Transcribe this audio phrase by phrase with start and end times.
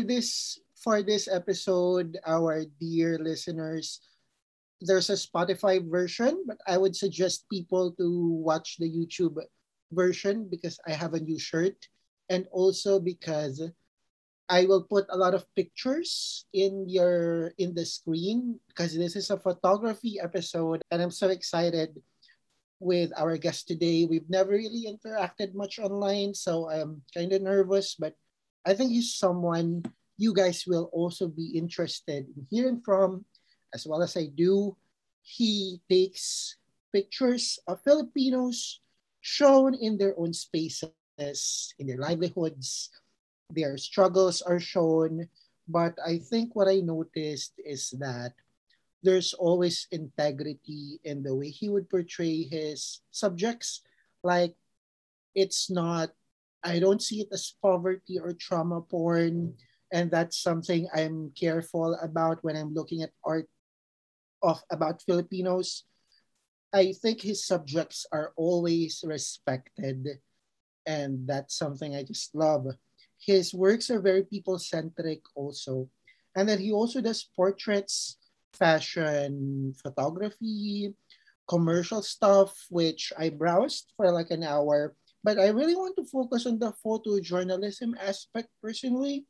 [0.00, 4.00] for this for this episode, our dear listeners,
[4.80, 8.08] there's a Spotify version, but I would suggest people to
[8.40, 9.36] watch the YouTube
[9.92, 11.76] version because I have a new shirt
[12.32, 13.60] and also because
[14.48, 19.28] I will put a lot of pictures in your in the screen because this is
[19.28, 21.92] a photography episode and I'm so excited
[22.80, 24.08] with our guest today.
[24.08, 28.16] We've never really interacted much online, so I'm kind of nervous, but
[28.66, 29.84] I think he's someone
[30.20, 33.24] you guys will also be interested in hearing from,
[33.72, 34.76] as well as I do.
[35.22, 36.56] He takes
[36.92, 38.80] pictures of Filipinos
[39.22, 40.92] shown in their own spaces,
[41.78, 42.90] in their livelihoods.
[43.48, 45.28] Their struggles are shown.
[45.66, 48.34] But I think what I noticed is that
[49.02, 53.80] there's always integrity in the way he would portray his subjects.
[54.22, 54.54] Like,
[55.34, 56.10] it's not,
[56.62, 59.54] I don't see it as poverty or trauma porn.
[59.92, 63.48] And that's something I'm careful about when I'm looking at art
[64.42, 65.84] of about Filipinos.
[66.72, 70.20] I think his subjects are always respected.
[70.86, 72.66] And that's something I just love.
[73.18, 75.90] His works are very people centric also.
[76.36, 78.16] And then he also does portraits
[78.54, 80.94] fashion photography,
[81.48, 84.94] commercial stuff, which I browsed for like an hour.
[85.22, 89.26] But I really want to focus on the photojournalism aspect personally.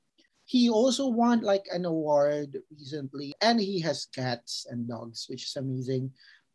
[0.47, 5.57] He also won like an award recently, and he has cats and dogs, which is
[5.57, 6.11] amazing.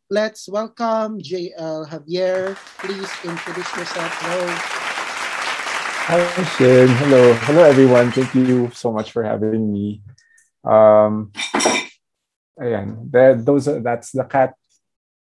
[0.08, 2.56] Let's welcome JL Javier.
[2.80, 4.12] Please introduce yourself.
[4.24, 4.46] Hello.
[6.06, 6.88] Hi, Shin.
[6.88, 7.34] Hello.
[7.44, 8.12] Hello, everyone.
[8.12, 10.00] Thank you so much for having me.
[10.64, 11.32] Um,
[12.56, 13.10] Ayan.
[13.10, 14.54] That, those are, that's the cat.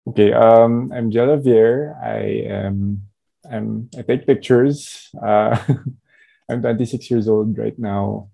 [0.09, 0.33] Okay.
[0.33, 1.97] Um, I'm Jelavier.
[1.97, 3.09] I am.
[3.51, 3.89] I'm.
[3.97, 5.11] I take pictures.
[5.17, 5.57] Uh,
[6.51, 8.29] I'm 26 years old right now.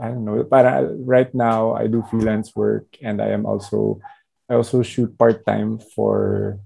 [0.00, 0.42] I don't know.
[0.42, 0.64] But
[1.04, 4.00] right now, I do freelance work, and I am also.
[4.48, 6.60] I also shoot part time for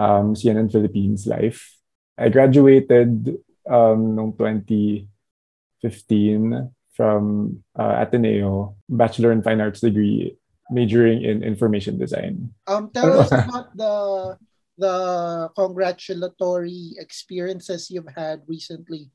[0.00, 1.76] um, CNN Philippines Life.
[2.16, 3.36] I graduated
[3.68, 10.36] um, in 2015 from uh, Ateneo, Bachelor in Fine Arts degree,
[10.70, 12.54] majoring in information design.
[12.66, 14.38] Um, tell us about the
[14.80, 19.12] the congratulatory experiences you've had recently.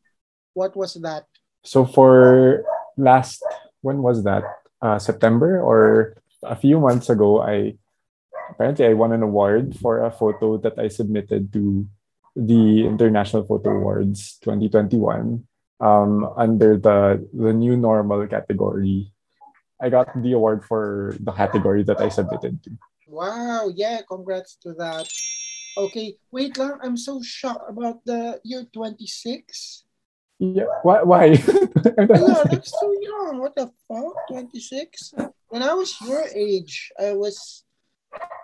[0.54, 1.26] What was that?
[1.66, 2.64] So for
[2.96, 3.44] last,
[3.82, 4.44] when was that?
[4.82, 7.74] Uh, September or a few months ago, I
[8.52, 11.88] apparently I won an award for a photo that I submitted to
[12.36, 15.42] the International Photo Awards 2021
[15.80, 19.12] um, under the the new normal category.
[19.82, 22.72] I got the award for the category that I submitted to.
[23.08, 25.08] Wow, yeah, congrats to that.
[25.78, 29.84] Okay, wait lang, I'm so shocked about the year 26.
[30.40, 31.04] Yeah, why?
[31.04, 31.26] why?
[31.36, 33.40] yeah, that's so young.
[33.40, 34.16] What the fuck?
[34.32, 35.14] 26?
[35.48, 37.64] When I was your age, I was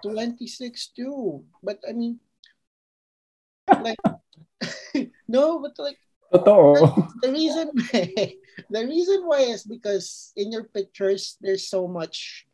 [0.04, 1.44] 26 too.
[1.64, 2.20] But I mean,
[3.68, 4.00] like,
[5.28, 6.00] no, but like,
[6.32, 7.12] Totoo.
[7.22, 7.68] The reason
[8.72, 12.48] the reason why is because in your pictures there's so much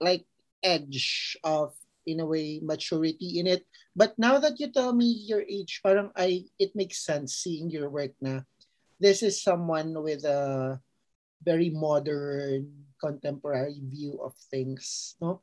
[0.00, 0.28] like
[0.62, 1.72] edge of
[2.04, 3.64] in a way maturity in it.
[3.94, 7.90] But now that you tell me your age, parang I it makes sense seeing your
[7.90, 8.48] work na.
[9.00, 10.78] This is someone with a
[11.42, 15.42] very modern contemporary view of things, no?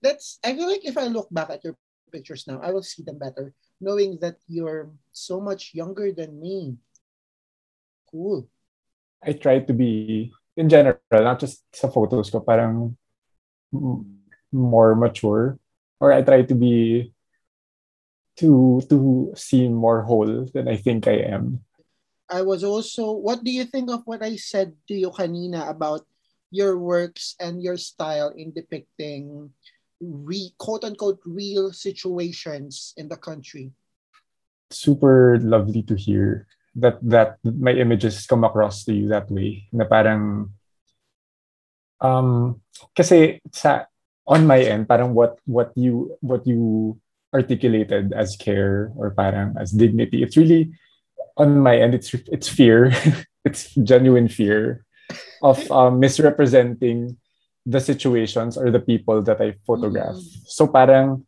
[0.00, 1.76] That's I feel like if I look back at your
[2.10, 6.76] pictures now, I will see them better knowing that you're so much younger than me.
[8.10, 8.48] Cool.
[9.22, 12.96] I try to be, in general, not just sa photos ko, parang
[14.52, 15.58] more mature.
[16.00, 17.12] Or I try to be,
[18.38, 21.64] to, to seem more whole than I think I am.
[22.28, 26.06] I was also, what do you think of what I said to you kanina about
[26.50, 29.50] your works and your style in depicting
[30.00, 33.72] re, quote unquote real situations in the country.
[34.70, 36.46] Super lovely to hear
[36.76, 39.68] that that my images come across to you that way.
[39.72, 40.52] Na parang
[42.02, 42.60] um
[42.92, 43.86] kasi sa
[44.26, 46.98] on my end parang what what you what you
[47.34, 50.70] articulated as care or parang as dignity it's really
[51.36, 52.92] on my end it's it's fear
[53.44, 54.86] it's genuine fear
[55.42, 57.16] of um, misrepresenting
[57.66, 60.14] the situations or the people that I photograph.
[60.14, 60.46] Mm.
[60.46, 61.26] So parang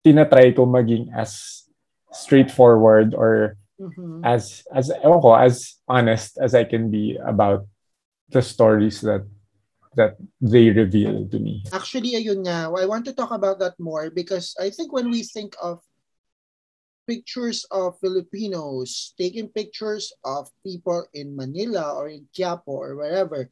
[0.00, 1.64] tinatry ko maging as
[2.10, 4.24] straightforward or mm-hmm.
[4.24, 7.68] as as ko, as honest as I can be about
[8.32, 9.28] the stories that
[9.96, 11.64] that they reveal to me.
[11.72, 15.22] Actually, ayun nga, I want to talk about that more because I think when we
[15.22, 15.80] think of
[17.06, 23.50] pictures of Filipinos, taking pictures of people in Manila or in Quiapo or wherever,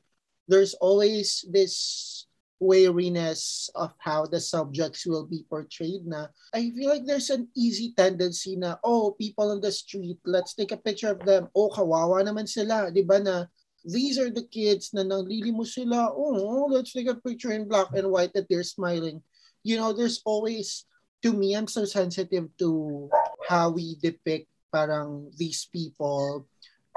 [0.48, 2.26] there's always this
[2.60, 6.28] wariness of how the subjects will be portrayed na.
[6.52, 10.70] I feel like there's an easy tendency na oh people on the street let's take
[10.70, 11.48] a picture of them.
[11.56, 13.48] Oh kawawa naman sila di ba na
[13.84, 18.08] these are the kids na nanglilimo sila oh let's take a picture in black and
[18.08, 19.22] white that they're smiling.
[19.64, 20.84] You know there's always
[21.22, 23.08] to me I'm so sensitive to
[23.48, 26.46] how we depict parang these people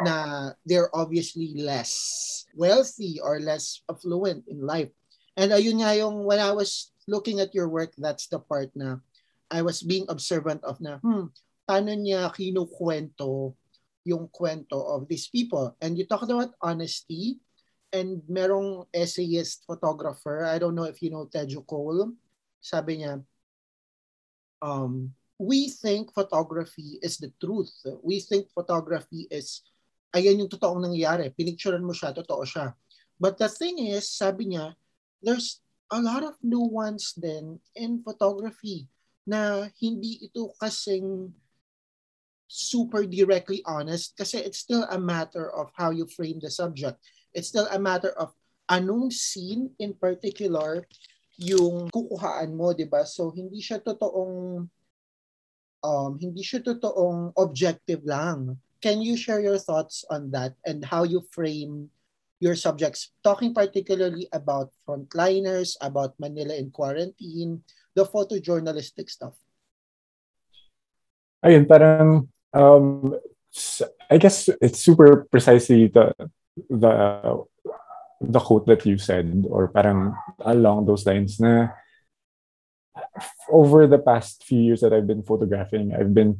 [0.01, 4.89] na they're obviously less wealthy or less affluent in life.
[5.37, 9.01] And ayun nga yung when I was looking at your work, that's the part na
[9.49, 11.29] I was being observant of na, hmm,
[11.69, 13.53] paano niya kinukwento
[14.03, 15.75] yung kwento of these people.
[15.79, 17.39] And you talked about honesty
[17.93, 22.11] and merong essayist photographer, I don't know if you know Tejo Cole,
[22.59, 23.21] sabi niya,
[24.63, 27.71] um, we think photography is the truth.
[28.01, 29.61] We think photography is,
[30.15, 31.29] ayan yung totoong nangyayari.
[31.35, 32.73] Pinicturean mo siya, totoo siya.
[33.19, 34.73] But the thing is, sabi niya,
[35.21, 35.61] there's
[35.93, 38.89] a lot of nuance then in photography
[39.23, 41.29] na hindi ito kasing
[42.47, 47.01] super directly honest kasi it's still a matter of how you frame the subject.
[47.33, 48.33] It's still a matter of
[48.69, 50.85] anong scene in particular
[51.41, 53.03] yung kukuhaan mo, 'di ba?
[53.09, 54.69] So hindi siya totoong
[55.83, 58.57] um hindi siya totoong objective lang.
[58.83, 61.87] Can you share your thoughts on that and how you frame
[62.43, 67.63] your subjects, talking particularly about frontliners, about Manila in quarantine,
[67.95, 69.39] the photojournalistic stuff?
[71.43, 73.15] Ayun, parang, um,
[74.09, 76.15] I guess it's super precisely the,
[76.69, 77.43] the,
[78.21, 81.67] the quote that you said, or parang along those lines na
[83.51, 86.39] over the past few years that I've been photographing, I've been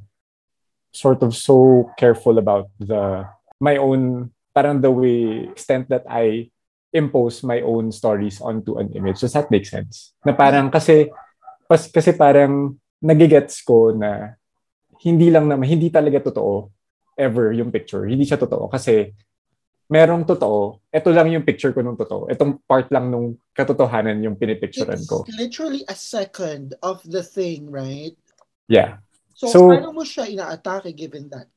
[0.93, 3.25] sort of so careful about the
[3.59, 6.53] my own parang the way extent that I
[6.93, 9.25] impose my own stories onto an image.
[9.25, 10.13] Does that make sense?
[10.21, 11.09] Na parang kasi
[11.65, 14.37] pas, kasi parang nagigets ko na
[15.03, 16.71] hindi lang naman, hindi talaga totoo
[17.19, 18.07] ever yung picture.
[18.07, 19.11] Hindi siya totoo kasi
[19.91, 22.31] merong totoo, ito lang yung picture ko nung totoo.
[22.31, 25.27] Itong part lang nung katotohanan yung pinipicturean ko.
[25.27, 28.15] It's literally a second of the thing, right?
[28.65, 29.03] Yeah.
[29.35, 31.51] So, so paano mo siya inaatake given that?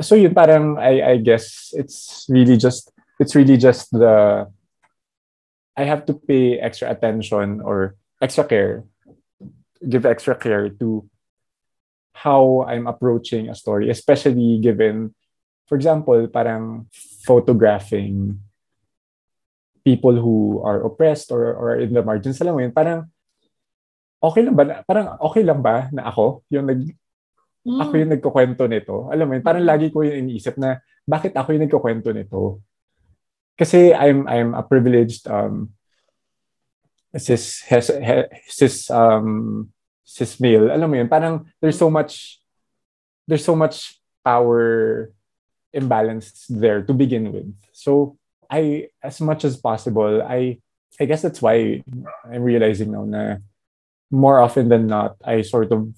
[0.00, 4.44] so yun parang I I guess it's really just it's really just the
[5.76, 8.84] I have to pay extra attention or extra care
[9.80, 11.04] give extra care to
[12.16, 15.12] how I'm approaching a story especially given
[15.68, 16.88] for example parang
[17.28, 18.40] photographing
[19.84, 23.04] people who are oppressed or or in the margins alam mo yun parang
[24.18, 26.96] okay lang ba parang okay lang ba na ako yung nag
[27.66, 27.82] Mm.
[27.82, 29.10] Ako yung nagkukwento nito.
[29.10, 32.62] Alam mo yun, parang lagi ko yung iniisip na bakit ako yung nagkukwento nito?
[33.58, 35.74] Kasi I'm I'm a privileged um
[37.18, 37.90] cis has,
[38.46, 39.66] cis um
[40.06, 40.70] cis male.
[40.70, 42.38] Alam mo yun, parang there's so much
[43.26, 45.10] there's so much power
[45.74, 47.50] imbalance there to begin with.
[47.74, 48.16] So
[48.48, 50.62] I as much as possible, I
[50.96, 51.82] I guess that's why
[52.24, 53.42] I'm realizing now na
[54.08, 55.90] more often than not, I sort of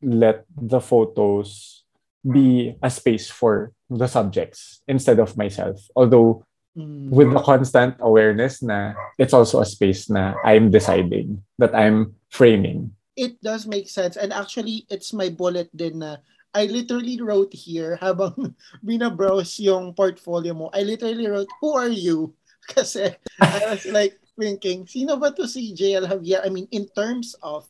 [0.00, 1.82] let the photos
[2.22, 5.82] be a space for the subjects instead of myself.
[5.96, 6.46] Although
[6.76, 7.10] mm.
[7.10, 12.94] with the constant awareness na it's also a space na I'm deciding that I'm framing.
[13.18, 14.14] It does make sense.
[14.14, 16.22] And actually, it's my bullet din na
[16.54, 18.54] I literally wrote here habang
[18.86, 20.70] binabrowse yung portfolio mo.
[20.70, 22.38] I literally wrote, who are you?
[22.72, 23.10] Kasi
[23.42, 26.46] I was like thinking, sino ba to si JL Javier?
[26.46, 27.66] I mean, in terms of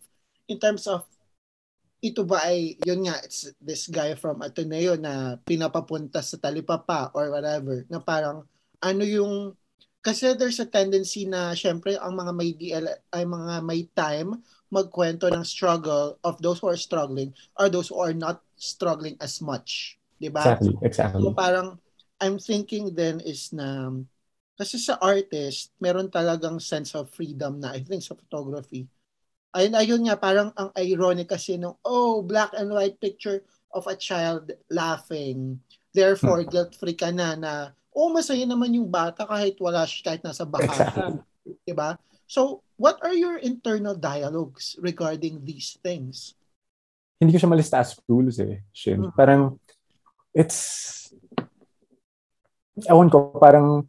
[0.51, 1.09] in terms of
[1.99, 7.35] ito ba ay, yun nga, it's this guy from Ateneo na pinapapunta sa talipapa or
[7.35, 8.47] whatever, na parang,
[8.79, 9.51] ano yung,
[9.99, 15.29] kasi there's a tendency na, syempre, ang mga may DL, ay mga may time, magkwento
[15.33, 19.97] ng struggle of those who are struggling or those who are not struggling as much.
[20.21, 20.45] Diba?
[20.45, 21.23] Exactly, exactly.
[21.23, 21.79] So parang,
[22.21, 23.95] I'm thinking then is na,
[24.59, 28.91] kasi sa artist, meron talagang sense of freedom na, I think sa photography,
[29.55, 33.95] ayun, ayun nga, parang ang ironic kasi nung, oh, black and white picture of a
[33.95, 35.63] child laughing.
[35.95, 36.51] Therefore, hmm.
[36.51, 37.53] guilt-free ka na na,
[37.95, 40.67] oh, masaya naman yung bata kahit wala siya, kahit nasa baka.
[40.67, 41.23] Exactly.
[41.65, 41.97] Diba?
[42.29, 46.37] So, what are your internal dialogues regarding these things?
[47.17, 49.01] Hindi ko siya malista as rules eh, Shin.
[49.01, 49.17] Mm-hmm.
[49.17, 49.57] Parang,
[50.37, 51.09] it's,
[52.85, 53.89] ewan ko, parang,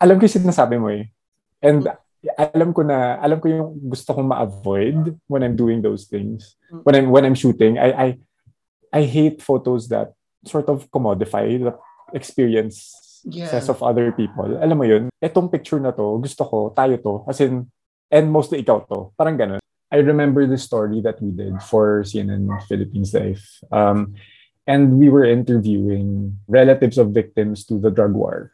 [0.00, 1.12] alam ko yung sinasabi mo eh.
[1.60, 6.10] And mm-hmm alam ko na alam ko yung gusto kong ma-avoid when I'm doing those
[6.10, 6.58] things.
[6.72, 6.82] Mm.
[6.82, 8.08] When I'm when I'm shooting, I I
[8.90, 11.78] I hate photos that sort of commodify the
[12.10, 12.90] experience
[13.28, 13.52] Yeah.
[13.52, 14.56] of other people.
[14.56, 17.68] Alam mo yun, etong picture na to, gusto ko, tayo to, as in,
[18.08, 19.12] and mostly ikaw to.
[19.20, 19.60] Parang ganun.
[19.92, 23.44] I remember the story that we did for CNN Philippines Life.
[23.72, 24.16] Um,
[24.68, 28.52] and we were interviewing relatives of victims to the drug war.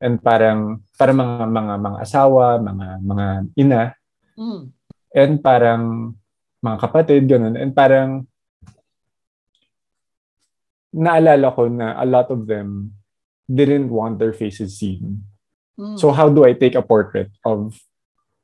[0.00, 3.26] And parang, parang mga, mga, mga asawa, mga, mga
[3.56, 3.82] ina,
[4.34, 4.66] Mm.
[5.14, 5.82] and parang
[6.58, 7.54] mga kapatid, ganun.
[7.54, 8.26] And parang
[10.90, 12.90] naalala ko na a lot of them
[13.50, 15.24] didn't want their faces seen.
[15.78, 15.98] Mm.
[15.98, 17.76] So how do I take a portrait of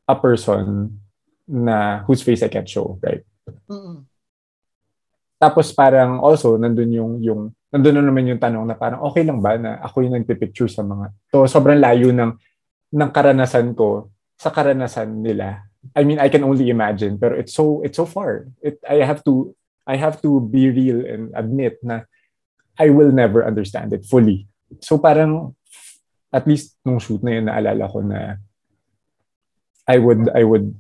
[0.09, 0.99] a person
[1.47, 3.23] na whose face I can't show, right?
[3.71, 4.07] Mm-mm.
[5.41, 7.41] Tapos parang also nandun yung yung
[7.73, 10.85] nandun na naman yung tanong na parang okay lang ba na ako yung nagpipicture sa
[10.85, 12.37] mga to sobrang layo ng
[12.93, 15.65] ng karanasan ko sa karanasan nila.
[15.97, 18.53] I mean, I can only imagine pero it's so it's so far.
[18.61, 19.57] It I have to
[19.89, 22.05] I have to be real and admit na
[22.77, 24.45] I will never understand it fully.
[24.79, 25.59] So parang
[26.31, 28.39] at least nung shoot na yun naalala ko na
[29.91, 30.71] I would I would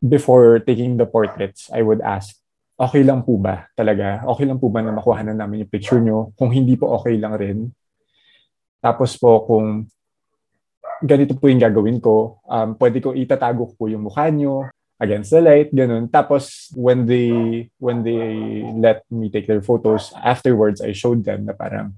[0.00, 2.32] before taking the portraits, I would ask,
[2.80, 4.24] okay lang po ba talaga?
[4.24, 6.32] Okay lang po ba na makuha na namin yung picture nyo?
[6.40, 7.68] Kung hindi po okay lang rin.
[8.80, 9.84] Tapos po kung
[11.04, 15.40] ganito po yung gagawin ko, um, pwede ko itatago po yung mukha nyo against the
[15.44, 16.08] light, ganun.
[16.08, 21.52] Tapos when they when they let me take their photos, afterwards I showed them na
[21.52, 21.92] parang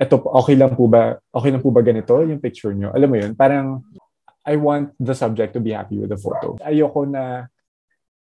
[0.00, 2.88] eto okay lang po ba okay lang po ba ganito yung picture nyo?
[2.96, 3.84] Alam mo yun, parang
[4.48, 6.56] I want the subject to be happy with the photo.
[6.64, 7.44] Ayoko na,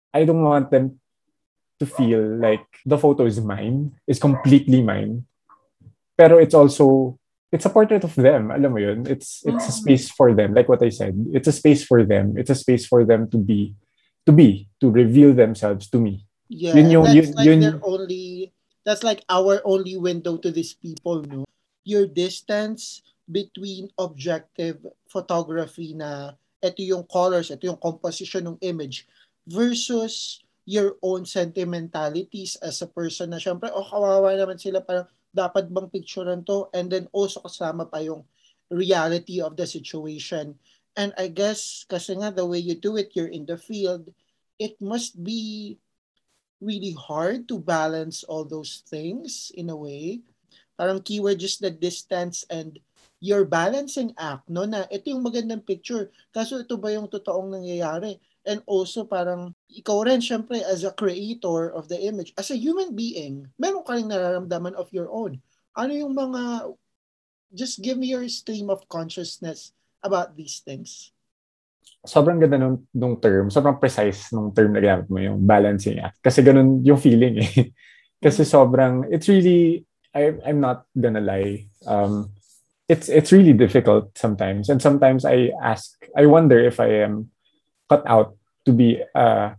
[0.10, 0.98] I don't want them
[1.78, 5.30] to feel like the photo is mine, is completely mine.
[6.18, 7.16] Pero it's also,
[7.54, 8.50] it's a portrait of them.
[8.52, 9.06] Alam mo yun?
[9.08, 10.58] It's, it's a space for them.
[10.58, 12.36] Like what I said, it's a space for them.
[12.36, 13.78] It's a space for them to be,
[14.26, 16.26] to be, to reveal themselves to me.
[16.50, 18.52] Yeah, Yun yung- that's yun- like yun- their only,
[18.84, 21.46] that's like our only window to these people, no?
[21.90, 29.10] Your distance between objective photography na ito yung colors, ito yung composition ng image
[29.50, 35.66] versus your own sentimentalities as a person na syempre, oh, kawawa naman sila, parang dapat
[35.70, 36.70] bang picturean to?
[36.78, 38.22] And then also kasama pa yung
[38.70, 40.54] reality of the situation.
[40.94, 44.14] And I guess, kasi nga the way you do it, you're in the field,
[44.62, 45.78] it must be
[46.62, 50.22] really hard to balance all those things in a way.
[50.80, 52.80] Parang keyword just the distance and
[53.20, 54.64] your balancing act, no?
[54.64, 56.08] Na ito yung magandang picture.
[56.32, 58.16] Kaso ito ba yung totoong nangyayari?
[58.48, 62.96] And also parang ikaw rin, syempre, as a creator of the image, as a human
[62.96, 65.44] being, meron ka rin nararamdaman of your own.
[65.76, 66.72] Ano yung mga,
[67.52, 71.12] just give me your stream of consciousness about these things.
[72.08, 76.24] Sobrang ganda nung, nung term, sobrang precise nung term na ginamit mo, yung balancing act.
[76.24, 77.76] Kasi ganun yung feeling eh.
[78.24, 79.84] Kasi sobrang, it's really,
[80.16, 81.68] I, I'm not gonna lie.
[81.86, 82.34] Um,
[82.90, 84.68] it's it's really difficult sometimes.
[84.68, 87.30] And sometimes i ask i wonder if i am
[87.88, 88.34] cut out
[88.66, 89.54] to be uh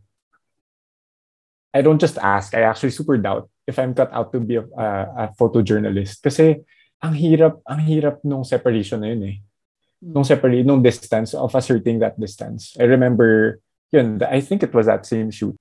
[1.72, 4.66] i don't just ask i actually super doubt if i'm cut out to be a,
[4.74, 6.20] a, a photojournalist.
[6.26, 6.58] Kasi
[7.00, 9.36] ang hirap ang hirap nung separation na yun eh.
[10.02, 12.74] Nung separate nung distance of asserting that distance.
[12.82, 13.62] I remember
[13.94, 15.54] yun i think it was that same shoot.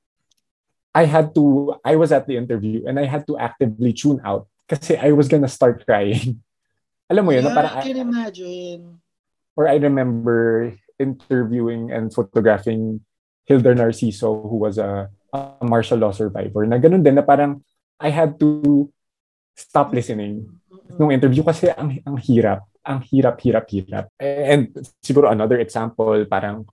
[0.98, 4.50] I had to i was at the interview and i had to actively tune out
[4.70, 6.38] kasi i was gonna start crying
[7.10, 8.82] alam mo yun, na yeah, parang, I can imagine.
[9.58, 10.72] or I remember
[11.02, 13.02] interviewing and photographing
[13.50, 17.66] Hilda Narciso, who was a, a martial law survivor, na ganun din, na parang
[17.98, 18.88] I had to
[19.58, 20.48] stop listening
[20.96, 24.06] nung interview kasi ang, ang hirap, ang hirap, hirap, hirap.
[24.22, 24.70] And
[25.02, 26.70] siguro another example, parang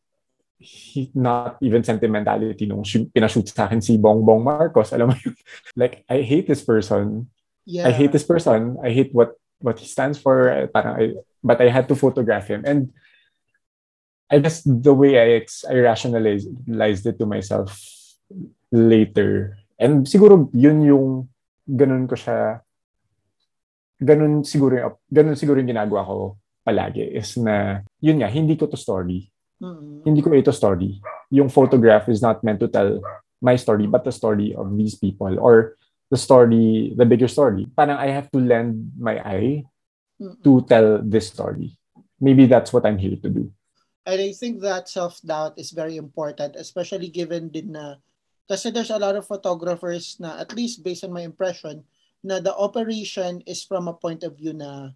[0.60, 4.92] he- not even sentimentality nung shoot, pinashoot sa akin si Bongbong Marcos.
[4.92, 5.34] Alam mo yun?
[5.80, 7.32] Like, I hate this person.
[7.66, 7.88] Yeah.
[7.88, 8.78] I hate this person.
[8.78, 10.48] I hate what what he stands for.
[10.70, 11.04] Parang I,
[11.42, 12.94] but I had to photograph him, and
[14.30, 17.74] I guess the way I ex- I rationalized it to myself
[18.70, 21.06] later, and siguro yun yung
[21.66, 22.62] ganun ko siya.
[23.98, 26.16] Ganun siguro yung, ganun siguro yung ginagawa ko
[26.66, 29.30] palagi is na yun nga hindi ko to story
[29.62, 30.04] Mm-mm.
[30.04, 31.00] hindi ko ito story.
[31.32, 33.00] Yung photograph is not meant to tell
[33.40, 35.76] my story, but the story of these people or
[36.10, 37.66] the story, the bigger story.
[37.76, 39.64] Parang I have to lend my eye
[40.44, 41.78] to tell this story.
[42.20, 43.52] Maybe that's what I'm here to do.
[44.06, 47.98] And I think that self-doubt is very important, especially given din na,
[48.48, 51.82] kasi there's a lot of photographers na, at least based on my impression,
[52.22, 54.94] na the operation is from a point of view na,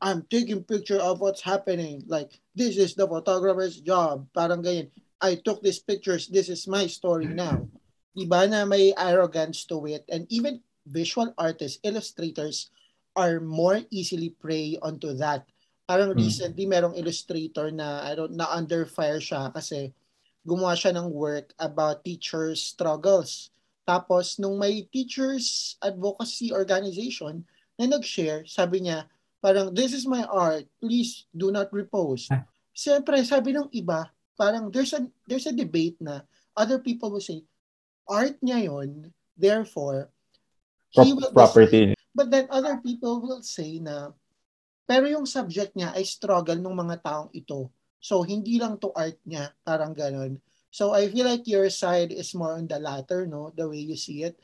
[0.00, 2.02] I'm taking picture of what's happening.
[2.08, 4.26] Like, this is the photographer's job.
[4.34, 4.90] Parang ganyan.
[5.20, 6.28] I took these pictures.
[6.28, 7.68] This is my story now.
[8.14, 12.70] Diba na may arrogance to it and even visual artists, illustrators
[13.18, 15.46] are more easily prey onto that.
[15.90, 16.22] Parang mm.
[16.22, 19.90] recently merong illustrator na I don't na under fire siya kasi
[20.46, 23.50] gumawa siya ng work about teachers struggles.
[23.84, 27.44] Tapos nung may teachers advocacy organization
[27.76, 29.04] na nag-share, sabi niya,
[29.44, 32.32] parang this is my art, please do not repost.
[32.72, 36.24] Siyempre, sabi ng iba, parang there's a there's a debate na
[36.56, 37.44] other people will say
[38.08, 40.08] art niya yon therefore
[40.94, 41.92] he will property.
[41.92, 42.14] Decide.
[42.14, 44.14] but then other people will say na
[44.84, 47.72] pero yung subject niya ay struggle ng mga taong ito.
[48.04, 52.36] So hindi lang to art niya parang ganon so I feel like your side is
[52.36, 53.50] more on the latter no?
[53.56, 54.36] The way you see it.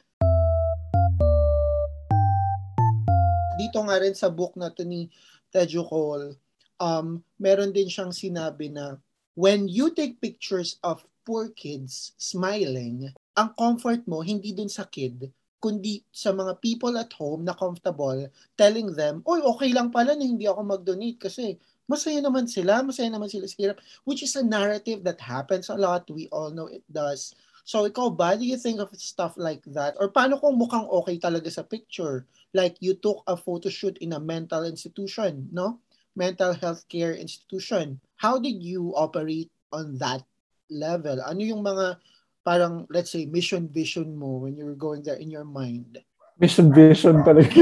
[3.61, 5.13] Dito nga rin sa book na to ni
[5.53, 6.41] Tejo Cole
[6.81, 8.97] um, meron din siyang sinabi na
[9.37, 15.33] when you take pictures of poor kids smiling, ang comfort mo hindi dun sa kid,
[15.57, 18.29] kundi sa mga people at home na comfortable
[18.61, 21.57] telling them, oy, okay lang pala na hindi ako mag-donate kasi
[21.89, 25.77] masaya naman sila, masaya naman sila sa hirap, which is a narrative that happens a
[25.77, 26.05] lot.
[26.13, 27.33] We all know it does.
[27.65, 29.97] So ikaw ba, do you think of stuff like that?
[29.97, 32.29] Or paano kung mukhang okay talaga sa picture?
[32.53, 35.81] Like you took a photo shoot in a mental institution, no?
[36.17, 38.01] Mental health care institution.
[38.21, 40.27] How did you operate on that
[40.71, 41.23] level?
[41.23, 42.01] Ano yung mga
[42.45, 46.01] parang let's say mission vision mo when you were going there in your mind?
[46.41, 47.53] Mission vision talaga.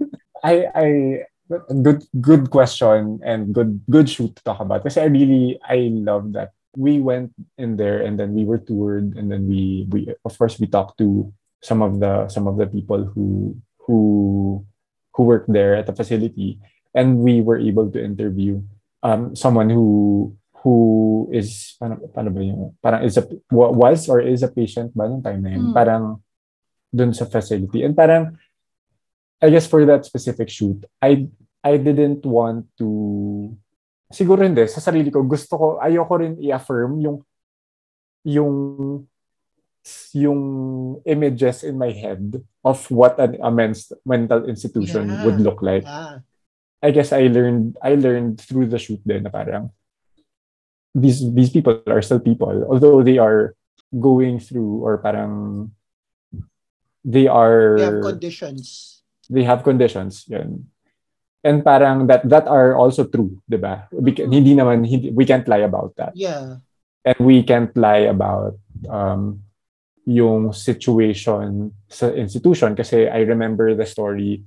[0.44, 0.88] I I
[1.82, 6.34] good good question and good good shoot to talk about kasi I really I love
[6.34, 10.32] that we went in there and then we were toured and then we we of
[10.36, 14.60] course we talked to some of the some of the people who who
[15.14, 16.60] who work there at the facility
[16.92, 18.60] and we were able to interview
[19.02, 24.42] um someone who who is paano, paano ba yung parang is a was or is
[24.42, 25.70] a patient ba nung time na yun?
[25.70, 25.74] Mm.
[25.74, 26.04] Parang
[26.92, 27.84] dun sa facility.
[27.84, 28.38] And parang
[29.42, 31.28] I guess for that specific shoot, I
[31.60, 32.88] I didn't want to
[34.08, 37.18] siguro hindi sa sarili ko gusto ko ayoko rin i-affirm yung
[38.22, 38.54] yung
[40.14, 40.42] yung
[41.06, 43.50] images in my head of what an a
[44.02, 45.22] mental institution yeah.
[45.22, 45.86] would look like.
[45.86, 46.26] Yeah.
[46.82, 49.70] I guess I learned I learned through the shoot din na parang
[50.96, 53.52] these these people are still people although they are
[53.92, 55.70] going through or parang
[57.04, 58.64] they are they have conditions.
[59.28, 60.66] They have conditions yan
[61.46, 64.32] and parang that that are also true diba mm-hmm.
[64.32, 66.10] hindi naman hindi, we can't lie about that.
[66.18, 66.58] Yeah.
[67.06, 68.58] And we can't lie about
[68.90, 69.46] um
[70.06, 74.42] yung situation sa institution kasi I remember the story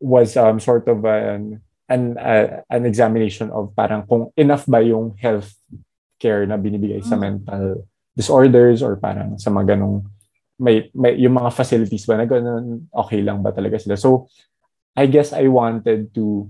[0.00, 5.12] was um sort of an an uh, an examination of parang kung enough ba yung
[5.20, 5.52] health
[6.16, 7.20] care na binibigay sa mm.
[7.20, 7.84] mental
[8.16, 10.00] disorders or parang sa mga ganong
[10.56, 14.00] may, may yung mga facilities ba na ganun okay lang ba talaga sila?
[14.00, 14.32] So
[14.96, 16.48] I guess I wanted to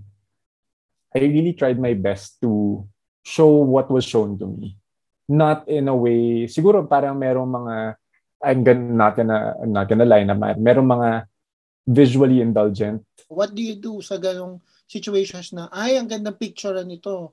[1.11, 2.83] I really tried my best to
[3.26, 4.78] show what was shown to me.
[5.26, 7.76] Not in a way siguro parang merong mga
[8.42, 11.11] I'm gonna, not gonna I'm not gonna lie na merong mga
[11.87, 13.02] visually indulgent.
[13.26, 17.33] What do you do sa ganong situations na, ay, ang gandang picture nito.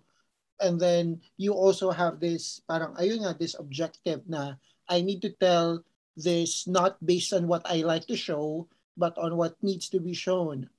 [0.64, 4.56] And then, you also have this, parang, ayun nga, this objective na,
[4.88, 5.84] I need to tell
[6.16, 10.16] this not based on what I like to show, but on what needs to be
[10.16, 10.72] shown.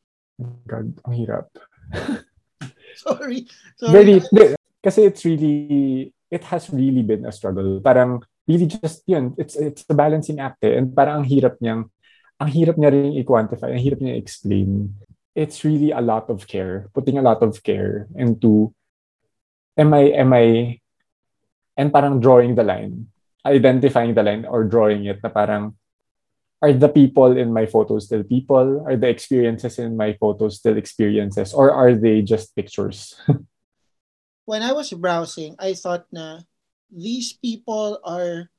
[0.64, 1.52] God, ang hirap.
[3.04, 3.44] Sorry.
[3.76, 3.92] Sorry.
[3.92, 4.16] Very,
[4.80, 7.80] kasi it's really, it has really been a struggle.
[7.80, 10.76] Parang, really just yun, it's, it's a balancing act eh.
[10.76, 11.88] And parang ang hirap niyang,
[12.40, 14.90] ang hirap niya rin i-quantify, ang hirap niya i-explain
[15.34, 18.74] it's really a lot of care, putting a lot of care into
[19.76, 20.80] am I am I
[21.76, 23.08] and parang drawing the line,
[23.46, 25.76] identifying the line or drawing it na parang
[26.60, 28.84] are the people in my photos still people?
[28.84, 31.54] Are the experiences in my photos still experiences?
[31.54, 33.16] Or are they just pictures?
[34.44, 36.44] when I was browsing, I thought na
[36.92, 38.52] these people are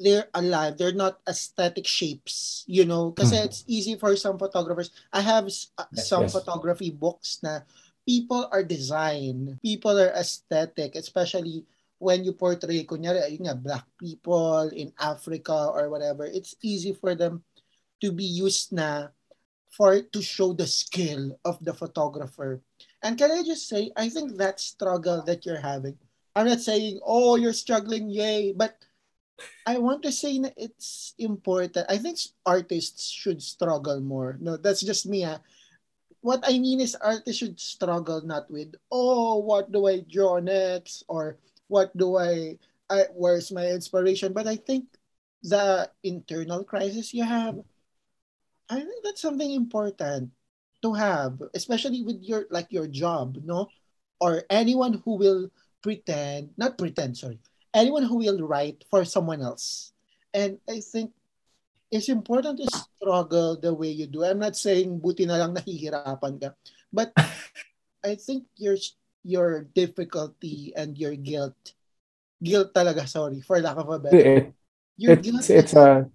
[0.00, 0.80] they're alive.
[0.80, 3.44] They're not aesthetic shapes, you know, because mm.
[3.44, 4.90] it's easy for some photographers.
[5.12, 6.32] I have uh, some yes.
[6.32, 7.60] photography books na
[8.08, 11.68] people are design, people are aesthetic, especially
[12.00, 16.24] when you portray, kunyari, ayun nga, black people in Africa or whatever.
[16.24, 17.44] It's easy for them
[18.00, 19.12] to be used na
[19.68, 22.64] for to show the skill of the photographer.
[23.04, 26.00] And can I just say, I think that struggle that you're having,
[26.34, 28.80] I'm not saying, oh, you're struggling, yay, but
[29.66, 31.86] I want to say that it's important.
[31.88, 34.36] I think artists should struggle more.
[34.40, 35.24] No, that's just me.
[35.24, 35.38] Ah.
[36.20, 41.04] What I mean is artists should struggle not with, oh, what do I draw next?
[41.08, 42.58] Or what do I,
[42.90, 44.32] I where's my inspiration?
[44.32, 44.84] But I think
[45.42, 47.56] the internal crisis you have.
[48.68, 50.30] I think that's something important
[50.82, 53.68] to have, especially with your like your job, no?
[54.20, 55.50] Or anyone who will
[55.82, 57.40] pretend, not pretend, sorry,
[57.74, 59.92] anyone who will write for someone else.
[60.34, 61.12] And I think
[61.90, 64.24] it's important to struggle the way you do.
[64.24, 66.54] I'm not saying buti na lang nahihirapan ka.
[66.92, 67.10] But
[68.06, 68.78] I think your
[69.26, 71.58] your difficulty and your guilt
[72.40, 74.16] guilt talaga, sorry, for lack of a better.
[74.16, 74.54] It,
[74.96, 76.06] your it's, guilt it's a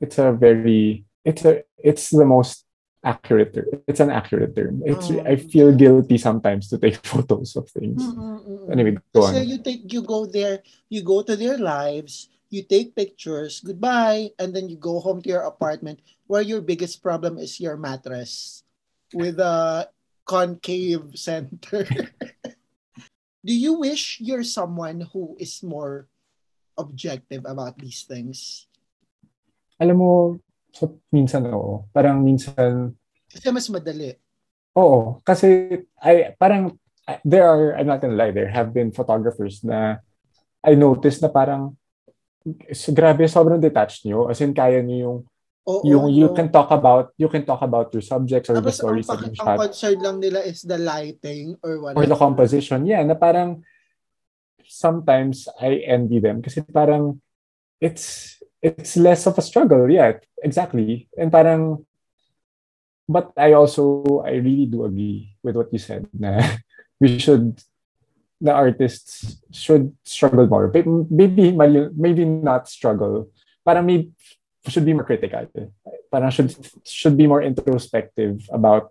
[0.00, 2.63] it's a very it's a it's the most
[3.04, 3.68] accurate term.
[3.86, 4.82] It's an accurate term.
[4.84, 5.50] It's oh, I mm.
[5.52, 8.02] feel guilty sometimes to take photos of things.
[8.02, 8.72] Mm-mm-mm.
[8.72, 9.48] Anyway, go Kasi on.
[9.48, 14.56] you take you go there, you go to their lives, you take pictures, goodbye, and
[14.56, 18.64] then you go home to your apartment where your biggest problem is your mattress
[19.12, 19.88] with a
[20.24, 21.84] concave center.
[23.44, 26.08] Do you wish you're someone who is more
[26.78, 28.66] objective about these things?
[29.76, 30.40] Alam mo,
[30.74, 31.86] so, minsan oo.
[31.94, 32.98] Parang minsan...
[33.30, 34.18] Kasi mas madali.
[34.74, 35.22] Oo.
[35.22, 36.74] Kasi I, parang
[37.22, 40.02] there are, I'm not gonna lie, there have been photographers na
[40.66, 41.78] I noticed na parang
[42.90, 44.26] grabe, sobrang detached nyo.
[44.26, 45.18] As in, kaya nyo yung
[45.64, 48.76] Oo, yung you can talk about you can talk about your subjects or Tapos the
[48.76, 49.56] stories ang, that you shot.
[49.56, 52.04] Ang concern lang nila is the lighting or whatever.
[52.04, 52.84] Or the composition.
[52.84, 53.64] Yeah, na parang
[54.60, 57.24] sometimes I envy them kasi parang
[57.80, 59.84] it's it's less of a struggle.
[59.92, 61.06] Yeah, exactly.
[61.20, 61.84] And parang
[63.04, 66.40] but I also I really do agree with what you said na
[67.00, 67.60] we should
[68.40, 70.72] the artists should struggle more.
[71.12, 73.28] Maybe maybe not struggle.
[73.64, 74.16] Parang maybe
[74.64, 75.44] should be more critical.
[76.08, 76.56] Parang should
[76.88, 78.88] should be more introspective about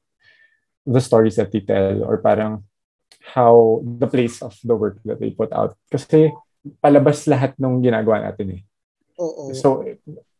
[0.85, 2.61] the stories that they tell or parang
[3.33, 5.73] how the place of the work that they put out.
[5.89, 6.29] Kasi
[6.83, 8.63] palabas lahat ng ginagawa natin eh.
[9.19, 9.53] Oo.
[9.53, 9.85] So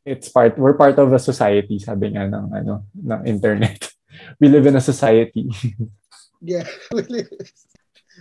[0.04, 3.80] it's part we're part of a society sabi nga ng ano ng internet.
[4.38, 5.50] We live in a society.
[6.38, 7.34] yeah, we live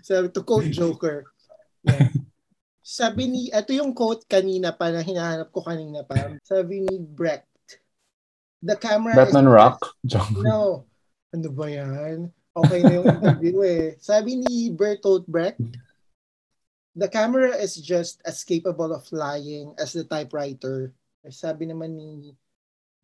[0.00, 1.28] sabi, to quote Joker.
[1.84, 2.08] Yeah.
[2.80, 6.32] Sabi ni, ito yung quote kanina pa na hinahanap ko kanina pa.
[6.40, 7.48] Sabi ni Brecht,
[8.64, 9.52] the camera Batman is...
[9.52, 9.78] Rock?
[10.40, 10.88] No.
[11.32, 12.32] Ano ba yan?
[12.52, 13.84] Okay na yung interview eh.
[14.00, 15.60] Sabi ni Bertolt Brecht,
[16.92, 20.92] the camera is just as capable of lying as the typewriter.
[21.32, 22.36] Sabi naman ni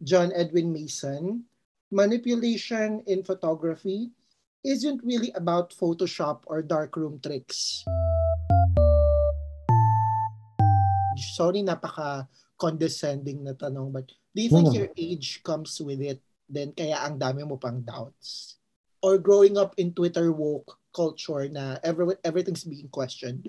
[0.05, 1.45] John Edwin Mason,
[1.89, 4.13] manipulation in photography
[4.61, 7.85] isn't really about Photoshop or darkroom tricks.
[11.35, 14.79] Sorry, napaka condescending na tanong, but do you think hmm.
[14.85, 16.21] your age comes with it?
[16.49, 18.59] Then kaya ang dami mo pang doubts?
[18.99, 23.47] Or growing up in Twitter woke culture na every, everything's being questioned?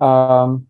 [0.00, 0.68] Um,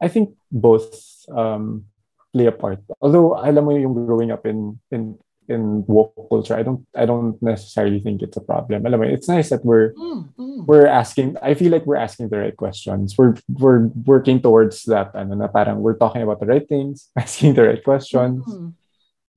[0.00, 0.98] I think both
[1.30, 1.86] um,
[2.32, 2.80] play a part.
[3.00, 7.40] Although, alam mo yung growing up in, in in woke culture, I don't I don't
[7.42, 8.86] necessarily think it's a problem.
[8.86, 10.66] Alam mo, it's nice that we're mm, mm.
[10.66, 11.36] we're asking.
[11.42, 13.14] I feel like we're asking the right questions.
[13.16, 15.14] We're we're working towards that.
[15.14, 18.74] Ano na parang we're talking about the right things, asking the right questions, mm.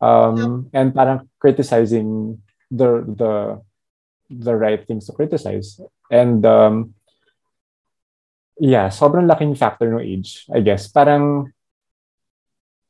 [0.02, 0.82] um, yeah.
[0.82, 2.42] and parang criticizing
[2.74, 3.62] the the
[4.34, 5.78] the right things to criticize.
[6.10, 6.95] And um,
[8.60, 10.88] yeah, sobrang laking factor no age, I guess.
[10.88, 11.52] Parang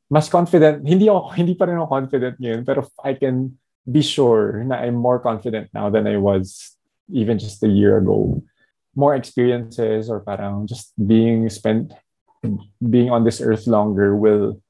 [0.09, 4.63] mas confident, hindi ako, hindi pa rin ako confident ngayon, pero I can be sure
[4.65, 6.77] na I'm more confident now than I was
[7.09, 8.41] even just a year ago.
[8.95, 11.93] More experiences or parang just being spent,
[12.79, 14.61] being on this earth longer will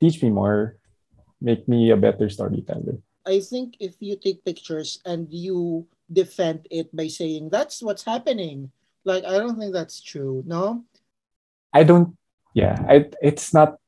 [0.00, 0.76] teach me more,
[1.40, 2.98] make me a better storyteller.
[3.26, 8.70] I think if you take pictures and you defend it by saying that's what's happening,
[9.06, 10.42] like I don't think that's true.
[10.44, 10.84] No,
[11.72, 12.18] I don't.
[12.52, 13.08] Yeah, I.
[13.22, 13.78] It's not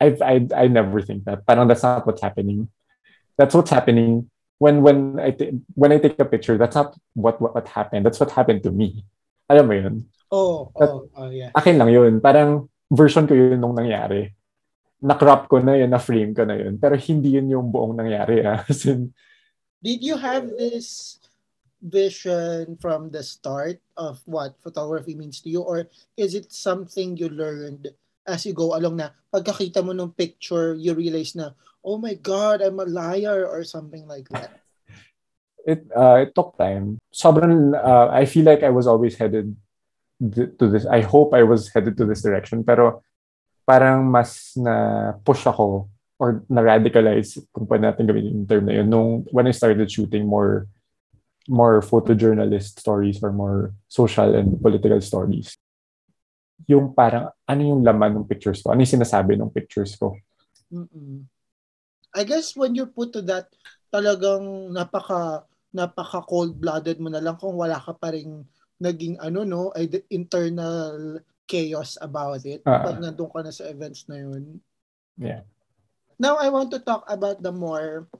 [0.00, 1.46] I I I never think that.
[1.46, 2.68] Parang that's not what's happening.
[3.36, 6.56] That's what's happening when when I t- when I take a picture.
[6.56, 8.06] That's not what, what what happened.
[8.06, 9.04] That's what happened to me.
[9.50, 9.94] Alam mo yun?
[10.28, 11.50] Oh, oh, oh, yeah.
[11.56, 12.20] Akin lang yun.
[12.20, 14.36] Parang version ko yun nung nangyari.
[15.00, 16.76] Na-crop ko na yun, na-frame ko na yun.
[16.76, 18.44] Pero hindi yun yung buong nangyari.
[18.44, 18.60] Ah.
[18.68, 19.16] As in,
[19.80, 21.16] Did you have this
[21.82, 25.62] vision from the start of what photography means to you?
[25.62, 27.88] Or is it something you learned
[28.26, 32.60] as you go along na pagkakita mo ng picture, you realize na, oh my God,
[32.60, 34.60] I'm a liar or something like that?
[35.64, 36.98] It, uh, it took time.
[37.12, 39.56] Sobrang, uh, I feel like I was always headed
[40.18, 40.86] to this.
[40.86, 42.64] I hope I was headed to this direction.
[42.64, 43.02] Pero
[43.68, 45.88] parang mas na push ako
[46.18, 50.26] or na-radicalize, kung pwede natin gawin yung term na yun, nung when I started shooting
[50.26, 50.66] more
[51.48, 55.56] more photojournalist stories or more social and political stories.
[56.66, 58.74] yung parang ano yung laman ng pictures ko?
[58.74, 60.18] Ano yung sinasabi ng pictures ko?
[60.74, 61.22] Mm-mm.
[62.12, 63.46] I guess when you're put to that,
[63.94, 68.42] talagang napaka napaka cold-blooded mo na lang kung wala ka pa rin
[68.82, 69.70] naging ano no,
[70.10, 74.58] internal chaos about it uh, pag nandun ka na sa events na yun.
[75.14, 75.46] Yeah.
[76.18, 78.10] Now I want to talk about the more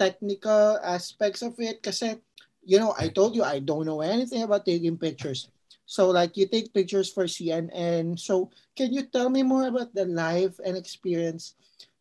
[0.00, 2.18] technical aspects of it kasi
[2.64, 5.48] you know, I told you I don't know anything about taking pictures.
[5.86, 8.18] So like you take pictures for CNN.
[8.18, 11.54] So can you tell me more about the life and experience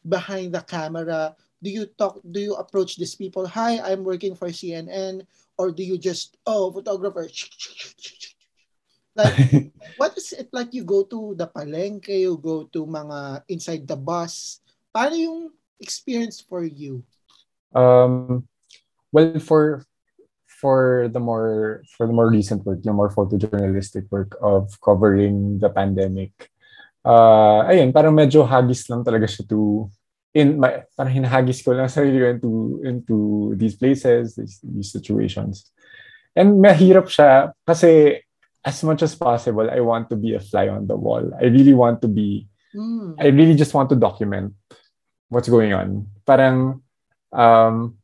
[0.08, 1.36] behind the camera?
[1.63, 5.23] Do you talk do you approach these people, "Hi, I'm working for CNN,"
[5.56, 7.28] or do you just, "Oh, photographer."
[9.15, 9.36] like
[9.99, 13.95] what is it like you go to the palengke, you go to mga inside the
[13.95, 14.60] bus?
[14.91, 17.04] Paano yung experience for you?
[17.71, 18.43] Um
[19.12, 19.88] well for
[20.63, 25.67] for the more for the more recent work, yung more photojournalistic work of covering the
[25.67, 26.32] pandemic.
[27.04, 29.91] Uh, ayun, parang medyo hagis lang talaga siya to
[30.32, 32.52] in my parang hinahagis ko lang sarili ko into
[32.88, 33.17] into
[33.60, 35.67] these places, these, these situations.
[36.32, 38.23] And mahirap siya kasi
[38.63, 41.28] as much as possible, I want to be a fly on the wall.
[41.36, 43.19] I really want to be mm.
[43.19, 44.56] I really just want to document
[45.28, 46.08] what's going on.
[46.23, 46.80] Parang
[47.36, 47.99] um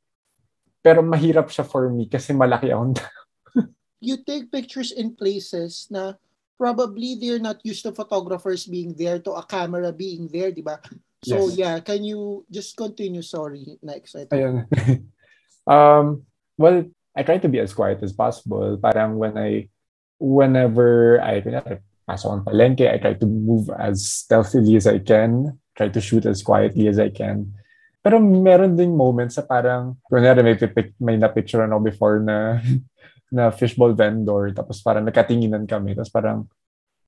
[0.80, 2.96] pero mahirap siya for me kasi malaki akong
[4.06, 6.15] you take pictures in places na
[6.60, 10.84] probably they're not used to photographers being there, to a camera being there, di ba?
[11.24, 11.56] So yes.
[11.56, 13.24] yeah, can you just continue?
[13.24, 14.15] Sorry, next.
[14.15, 14.68] Ayun.
[15.68, 16.28] um,
[16.60, 16.84] well,
[17.15, 18.76] I try to be as quiet as possible.
[18.80, 19.72] Parang when I,
[20.20, 25.60] whenever I, I pass on palengke, I try to move as stealthily as I can,
[25.76, 27.56] try to shoot as quietly as I can.
[27.99, 30.55] Pero meron ding moments sa parang, kunyari may,
[31.03, 32.59] may na-picture ako before na
[33.35, 36.49] na fishball vendor, tapos parang nakatinginan kami, tapos parang,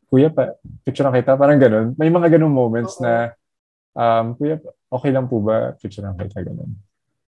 [0.05, 0.53] kuya pa,
[0.85, 1.97] picture na kita, parang ganun.
[1.97, 3.03] May mga ganun moments Oo.
[3.03, 3.33] na,
[3.97, 6.77] um, kuya, okay lang po ba, picture na kita, ganun.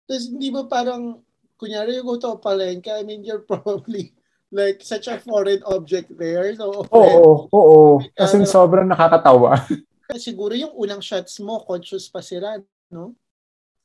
[0.09, 1.23] Tapos hindi ba parang,
[1.55, 4.11] kunyari yung go to palengke, I mean, you're probably
[4.51, 6.51] like such a foreign object there.
[6.59, 7.81] So, oo, oo, oo.
[8.19, 9.63] Kasi sobrang nakakatawa.
[10.19, 12.61] Siguro yung unang shots mo, conscious pa sila,
[12.93, 13.17] no?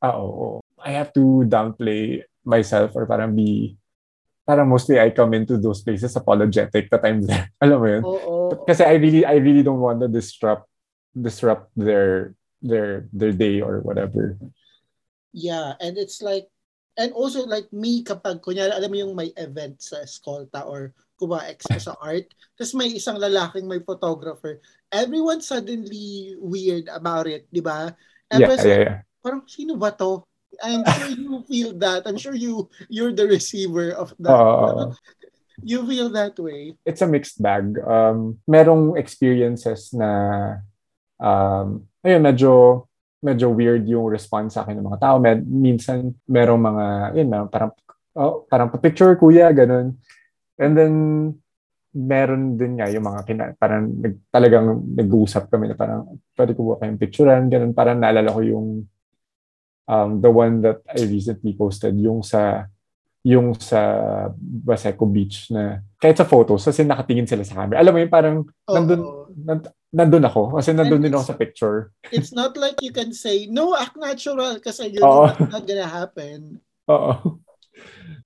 [0.02, 0.62] Ah, oo.
[0.78, 3.76] I have to downplay myself or parang be
[4.46, 7.50] parang mostly I come into those places apologetic that I'm there.
[7.64, 8.04] Alam mo yun?
[8.06, 8.34] Oo.
[8.64, 10.70] Kasi I really I really don't want to disrupt
[11.18, 14.38] disrupt their their their day or whatever.
[15.34, 16.48] Yeah, and it's like
[16.96, 21.42] and also like me kapag kunyari alam mo yung may event sa Escolta or kuba
[21.50, 24.62] expo sa art, tapos may isang lalaking may photographer,
[24.94, 27.90] everyone suddenly weird about it, di ba?
[28.30, 30.24] Yeah, yeah, yeah parang sino ba to?
[30.64, 32.08] I'm sure you feel that.
[32.08, 34.32] I'm sure you you're the receiver of that.
[34.32, 34.96] Uh,
[35.60, 36.80] you feel that way.
[36.88, 37.76] It's a mixed bag.
[37.84, 40.64] Um, merong experiences na
[41.20, 42.52] um, ayun, medyo
[43.20, 45.20] medyo weird yung response sa akin ng mga tao.
[45.20, 46.86] Med, minsan merong mga
[47.20, 47.72] yun, parang
[48.16, 50.00] oh, parang picture kuya ganun.
[50.56, 50.94] And then
[51.98, 56.62] meron din nga yung mga kina, parang nag, talagang nag-uusap kami na parang pwede ko
[56.74, 57.74] ba kayong picturean, ganun.
[57.74, 58.86] Parang naalala ko yung
[59.88, 62.68] um, the one that I recently posted, yung sa
[63.28, 63.82] yung sa
[64.40, 67.84] Baseco Beach na kahit sa photos kasi nakatingin sila sa camera.
[67.84, 69.02] Alam mo yun, parang oh, nandun,
[69.36, 71.92] nand, nandun ako kasi nandun din ako sa picture.
[72.08, 75.28] It's not like you can say, no, act natural kasi yun oh.
[75.28, 76.64] not gonna happen.
[76.88, 77.44] Oo.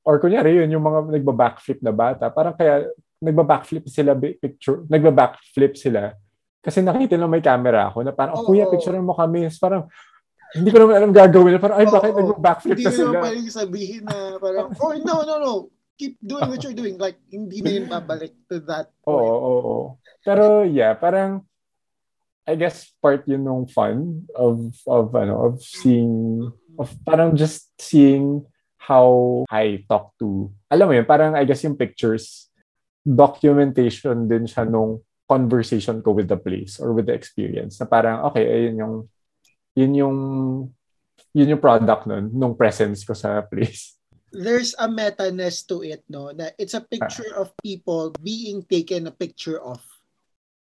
[0.06, 2.86] Or kunyari yun, yung mga nagba-backflip na bata, parang kaya
[3.22, 6.14] nagba-backflip sila picture, nagba-backflip sila
[6.62, 9.50] kasi nakita nila may camera ako na parang, oh, kuya, picture mo kami.
[9.58, 9.90] Parang,
[10.52, 11.60] hindi ko naman alam gagawin.
[11.64, 12.92] Parang, ay, bakit nag-backflip na sila?
[12.92, 15.54] Hindi naman pwedeng sabihin na parang, oh, no, no, no.
[15.96, 16.96] Keep doing what you're doing.
[16.98, 19.16] Like, hindi na yun babalik to that point.
[19.16, 19.86] Oo, oo, oo.
[20.26, 21.46] Pero, yeah, parang,
[22.44, 28.44] I guess part yun nung fun of, of, ano, of seeing, of parang just seeing
[28.82, 32.50] how I talk to, alam mo yun, parang I guess yung pictures,
[33.06, 37.80] documentation din siya nung conversation ko with the place or with the experience.
[37.80, 38.96] Na parang, okay, ayun yung
[39.76, 40.18] yun yung
[41.32, 43.96] yun yung product nun, nung presence ko sa place.
[44.32, 46.32] There's a meta-ness to it, no?
[46.32, 47.44] Na it's a picture ah.
[47.44, 49.84] of people being taken a picture of.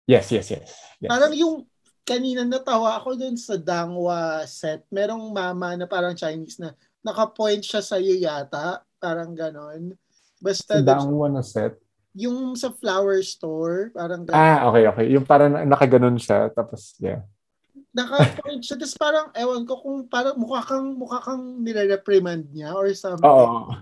[0.09, 0.73] Yes, yes, yes.
[1.05, 1.09] yes.
[1.09, 1.69] Parang yung
[2.05, 4.89] kanina natawa ako dun sa Dangwa set.
[4.89, 6.73] Merong mama na parang Chinese na
[7.05, 8.81] naka-point siya sa iyo yata.
[8.97, 9.93] Parang ganon.
[10.41, 11.77] Basta sa Dangwa na set?
[12.17, 13.93] Yung sa flower store.
[13.93, 14.37] Parang ganon.
[14.37, 15.07] Ah, okay, okay.
[15.13, 16.49] Yung parang nakaganon siya.
[16.57, 17.21] Tapos, yeah
[17.99, 18.79] naka-point siya.
[18.79, 23.27] Tapos parang, ewan ko kung parang mukha kang, mukha kang nire-reprimand niya or something.
[23.27, 23.75] Oo.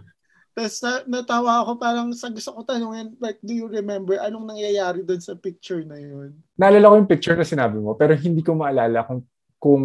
[0.56, 5.04] Tapos na, natawa ako parang sa gusto ko tanungin, like, do you remember anong nangyayari
[5.04, 6.32] doon sa picture na yun?
[6.56, 9.20] Naalala ko yung picture na sinabi mo, pero hindi ko maalala kung
[9.60, 9.84] kung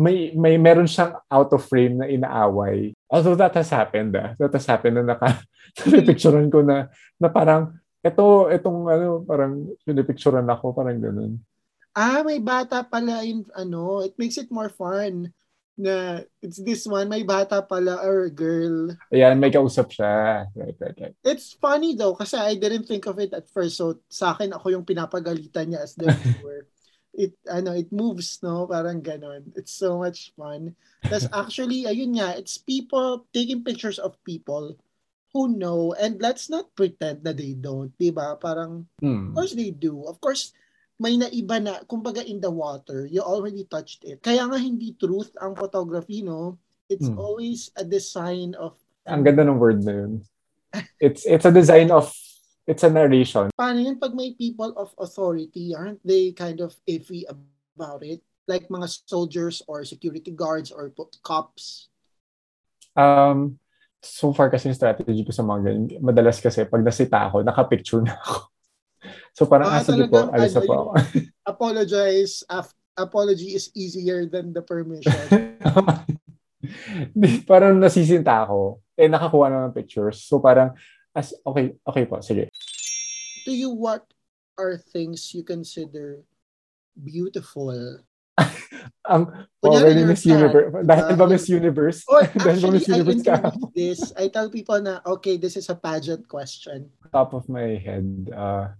[0.00, 2.96] may may meron siyang out of frame na inaaway.
[3.12, 4.32] Although that has happened, ah.
[4.40, 5.44] that has happened na naka
[6.08, 6.88] picturean ko na
[7.20, 11.36] na parang ito itong ano parang pinipicturean ako parang ganoon.
[11.92, 15.28] Ah, may bata pala in ano, it makes it more fun
[15.76, 18.96] na it's this one, may bata pala or girl.
[19.12, 20.48] Ayan, may kausap siya.
[20.56, 21.16] Right, right, right.
[21.20, 23.76] It's funny though kasi I didn't think of it at first.
[23.76, 26.64] So sa akin ako yung pinapagalitan niya as the viewer.
[27.12, 30.72] it ano it moves no parang ganon it's so much fun
[31.12, 34.72] that's actually ayun nga it's people taking pictures of people
[35.36, 39.28] who know and let's not pretend that they don't di ba parang Hmm.
[39.28, 40.56] of course they do of course
[41.02, 45.34] may naiba na kumbaga in the water you already touched it kaya nga hindi truth
[45.42, 46.54] ang photography no
[46.86, 47.18] it's Hmm.
[47.18, 50.22] always a design of Ang ganda ng word na yun.
[51.02, 52.14] It's it's a design of
[52.70, 53.50] it's a narration.
[53.58, 58.22] paano yun pag may people of authority, aren't they kind of iffy about it?
[58.46, 60.94] Like mga soldiers or security guards or
[61.26, 61.90] cops.
[62.94, 63.58] Um,
[63.98, 68.06] so far kasi yung strategy ko sa mga ganyan, madalas kasi pag nasita ako, nakapicture
[68.06, 68.51] na ako.
[69.34, 70.78] So parang, Ah, sige po, alis na ano po.
[71.52, 72.44] Apologize.
[72.46, 75.16] Af- apology is easier than the permission.
[77.50, 78.78] Parang nasisinta ako.
[78.94, 80.22] Eh, nakakuha na ng pictures.
[80.22, 80.78] So parang,
[81.10, 82.46] as, okay, okay po, sige.
[83.44, 84.06] to you, what
[84.58, 86.22] are things you consider
[86.94, 87.98] beautiful?
[89.06, 89.28] Ang,
[89.62, 90.72] oh, you're Miss Universe.
[90.86, 91.18] Dahil diba?
[91.18, 92.00] ba Miss Universe?
[92.08, 93.36] Or Dahil ba actually, Miss I Universe ka?
[93.74, 94.00] this.
[94.16, 96.88] I tell people na, okay, this is a pageant question.
[97.12, 98.72] Top of my head, uh,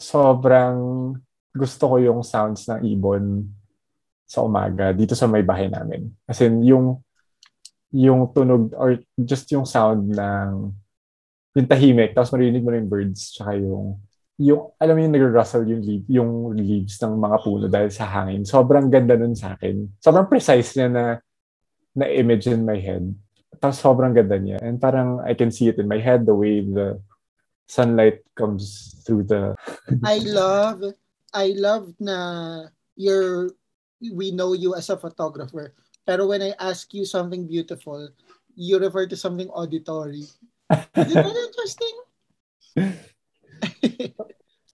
[0.00, 1.12] sobrang
[1.52, 3.44] gusto ko yung sounds ng ibon
[4.24, 6.08] sa umaga dito sa may bahay namin.
[6.24, 7.04] As in, yung
[7.92, 10.72] yung tunog or just yung sound ng
[11.52, 14.00] yung tahimik, tapos marinig mo na yung birds, tsaka yung
[14.40, 18.42] yung, alam mo yung nag-rustle yung, leaf, yung leaves ng mga puno dahil sa hangin.
[18.48, 19.86] Sobrang ganda nun sa akin.
[20.00, 21.04] Sobrang precise niya na
[21.92, 23.04] na image in my head.
[23.60, 24.58] Tapos sobrang ganda niya.
[24.64, 26.96] And parang I can see it in my head the way the
[27.72, 29.56] sunlight comes through the
[30.04, 30.84] I love,
[31.32, 32.68] I love na
[33.00, 33.56] you're,
[34.12, 35.72] we know you as a photographer.
[36.04, 38.12] Pero when I ask you something beautiful,
[38.52, 40.28] you refer to something auditory.
[40.92, 41.96] Isn't that interesting?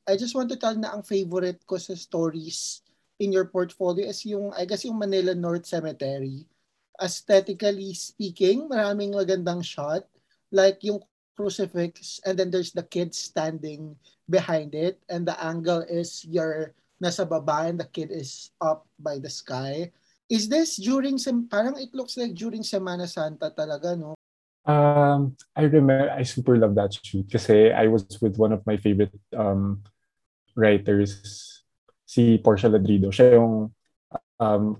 [0.08, 2.82] I just want to tell na ang favorite ko sa stories
[3.20, 6.48] in your portfolio is yung, I guess yung Manila North Cemetery.
[6.98, 10.08] Aesthetically speaking, maraming magandang shot.
[10.48, 11.04] Like yung
[11.38, 13.94] crucifix and then there's the kid standing
[14.26, 19.22] behind it and the angle is your nasa baba and the kid is up by
[19.22, 19.86] the sky.
[20.26, 24.18] Is this during parang it looks like during Semana Santa talaga, no?
[24.68, 28.76] Um, I remember, I super love that shoot kasi I was with one of my
[28.76, 29.80] favorite um,
[30.52, 31.64] writers,
[32.04, 33.08] si Portia Ladrido.
[33.08, 33.72] Siya yung
[34.36, 34.76] um,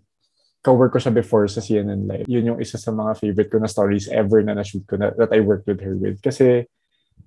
[0.63, 2.27] co-work ko siya before sa CNN Live.
[2.27, 5.31] Yun yung isa sa mga favorite ko na stories ever na na-shoot ko na, that
[5.31, 6.19] I worked with her with.
[6.19, 6.67] Kasi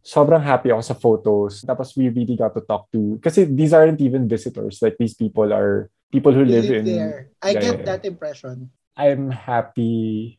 [0.04, 1.63] sobrang happy ako sa photos.
[1.63, 4.84] Tapos we really got to talk to, kasi these aren't even visitors.
[4.84, 7.20] Like these people are people who live, live in there.
[7.39, 8.70] I Yeah, get yeah, that impression.
[9.00, 10.38] I'm happy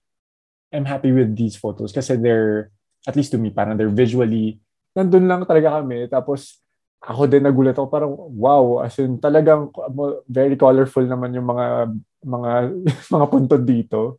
[0.73, 2.73] I'm happy with these photos kasi they're
[3.05, 4.61] at least to me parang they're visually
[4.97, 6.61] nandun lang talaga kami tapos
[7.01, 9.69] ako din nagulat ako parang wow as in talagang
[10.29, 12.51] very colorful naman yung mga mga
[13.15, 14.19] mga puntod dito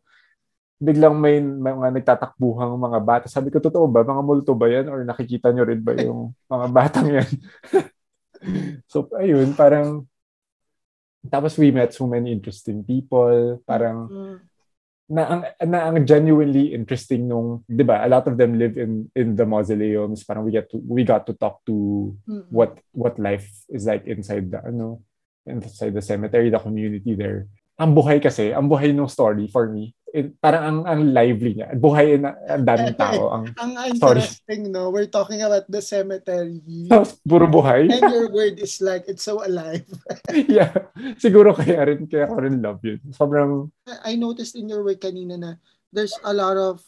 [0.84, 3.26] biglang may mga nagtatakbuhang mga bata.
[3.30, 4.04] Sabi ko totoo ba?
[4.04, 4.90] Mga multo ba yan?
[4.92, 7.30] Or nakikita nyo rin ba yung mga batang yan?
[8.92, 10.04] So ayun parang
[11.24, 13.56] tapos we met so many interesting people.
[13.64, 14.36] Parang Mm.
[15.04, 19.08] na ang na ang genuinely interesting nung 'di ba a lot of them live in
[19.16, 20.24] in the mausoleums.
[20.24, 21.72] Parang we get to we got to talk to
[22.28, 22.48] Mm-mm.
[22.52, 25.00] what what life is like inside the ano
[25.44, 29.90] inside the cemetery the community there ang buhay kasi ang buhay ng story for me
[30.14, 34.22] it, parang ang ang lively niya buhay na ang daming tao ang Ang Sorry.
[34.22, 34.94] interesting, no?
[34.94, 36.62] We're talking about the cemetery.
[37.26, 39.86] puro buhay And your word is like, it's so alive.
[40.46, 40.70] yeah
[41.18, 43.74] siguro kaya rin kaya ko rin love yun sobrang
[44.06, 45.52] I noticed in your work kanina na
[45.90, 46.82] there's a lot of,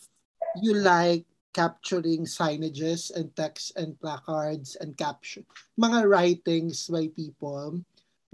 [0.62, 1.26] you like
[1.56, 5.48] capturing signages and text and placards and caption.
[5.80, 7.80] Mga writings by people.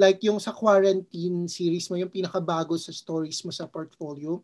[0.00, 4.40] Like yung sa quarantine series mo, yung pinakabago sa stories mo sa portfolio,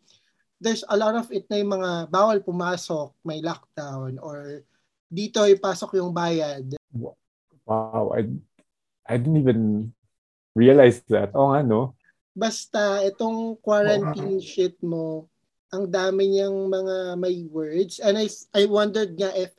[0.61, 4.61] there's a lot of it na yung mga bawal pumasok, may lockdown, or
[5.09, 6.77] dito ipasok yung bayad.
[7.69, 8.25] wow I
[9.05, 9.93] I didn't even
[10.57, 11.93] realize that oh nga no
[12.39, 15.27] Basta itong quarantine shit mo,
[15.75, 17.99] ang dami niyang mga may words.
[17.99, 19.51] And I, I wondered nga if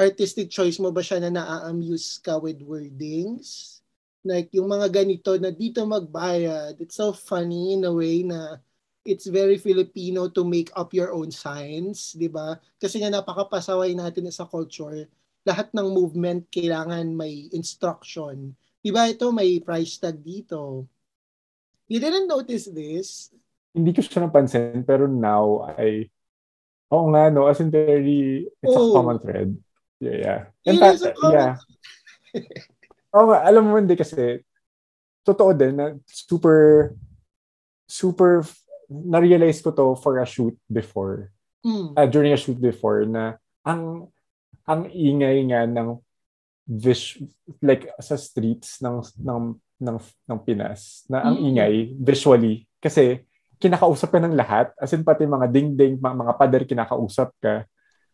[0.00, 3.83] artistic choice mo ba siya na naa-amuse ka with wordings?
[4.24, 6.80] Like yung mga ganito na dito magbayad.
[6.80, 8.58] It's so funny in a way na
[9.04, 12.56] it's very Filipino to make up your own signs, di ba?
[12.80, 15.04] Kasi nga napakapasaway natin sa culture.
[15.44, 18.56] Lahat ng movement kailangan may instruction.
[18.80, 20.88] Di ba ito may price tag dito?
[21.84, 23.28] You didn't notice this?
[23.76, 26.08] Hindi ko siya napansin, pero now I
[26.94, 27.50] Oo nga, no?
[27.50, 28.94] As in very, it's oh.
[28.94, 29.50] a common thread.
[29.98, 30.40] Yeah, yeah.
[30.62, 31.02] In fact,
[31.32, 31.56] yeah.
[33.14, 34.42] Oo nga, alam mo hindi kasi,
[35.22, 36.90] totoo din na super,
[37.86, 38.42] super,
[38.90, 41.30] na-realize ko to for a shoot before.
[41.64, 41.96] Mm.
[41.96, 44.12] Uh, during a shoot before na ang
[44.68, 45.96] ang ingay nga ng
[46.68, 47.16] vis
[47.64, 51.46] like sa streets ng ng ng ng Pinas na ang mm.
[51.48, 53.24] ingay visually kasi
[53.56, 57.64] kinakausap ka ng lahat as in pati mga ding-ding mga, mga pader kinakausap ka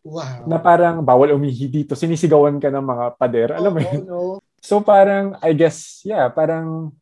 [0.01, 0.49] Wow.
[0.49, 1.93] Na parang bawal umihi dito.
[1.93, 3.49] Sinisigawan ka ng mga pader.
[3.53, 4.01] Alam mo yun?
[4.09, 4.41] no.
[4.61, 6.93] So parang, I guess, yeah, parang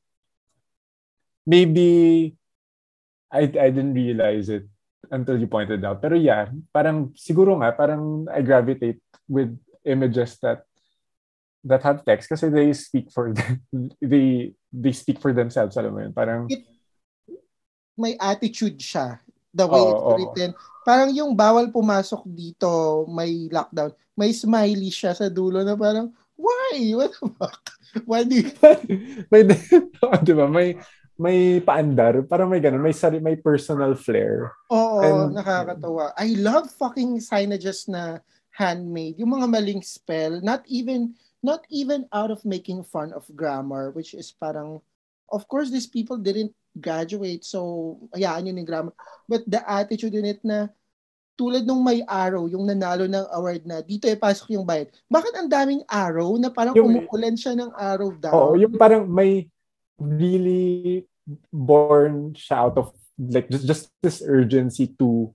[1.45, 2.33] maybe
[3.27, 4.65] I, I didn't realize it
[5.11, 6.01] until you pointed out.
[6.01, 9.51] Pero yeah, parang siguro nga, parang I gravitate with
[9.83, 10.63] images that
[11.63, 13.59] that have text kasi they speak for them.
[13.99, 16.63] they they speak for themselves alam mo yun parang It,
[17.99, 19.19] may attitude siya
[19.51, 20.59] the way oh, it's written oh.
[20.87, 26.95] parang yung bawal pumasok dito may lockdown may smiley siya sa dulo na parang why?
[26.95, 27.63] What the fuck?
[28.07, 28.47] Why do you...
[29.31, 29.43] may
[30.25, 30.47] di ba?
[30.47, 30.79] May
[31.19, 32.23] may paandar.
[32.23, 32.79] Para may ganun.
[32.79, 34.55] May sari may personal flair.
[34.71, 36.15] Oo And, nakakatawa.
[36.15, 38.23] I love fucking signages na
[38.55, 39.19] handmade.
[39.19, 41.11] Yung mga maling spell not even
[41.43, 44.79] not even out of making fun of grammar, which is parang,
[45.31, 48.95] of course, these people didn't graduate, so hayaan yun yung grammar.
[49.27, 50.71] But the attitude in it na,
[51.39, 54.91] tulad nung may arrow, yung nanalo ng award na dito ay pasok yung bayad.
[55.07, 58.35] Bakit ang daming arrow na parang yung, umuulan siya ng arrow down?
[58.35, 59.47] Oo, yung parang may
[59.95, 61.07] really
[61.47, 65.31] born siya out of like just, just this urgency to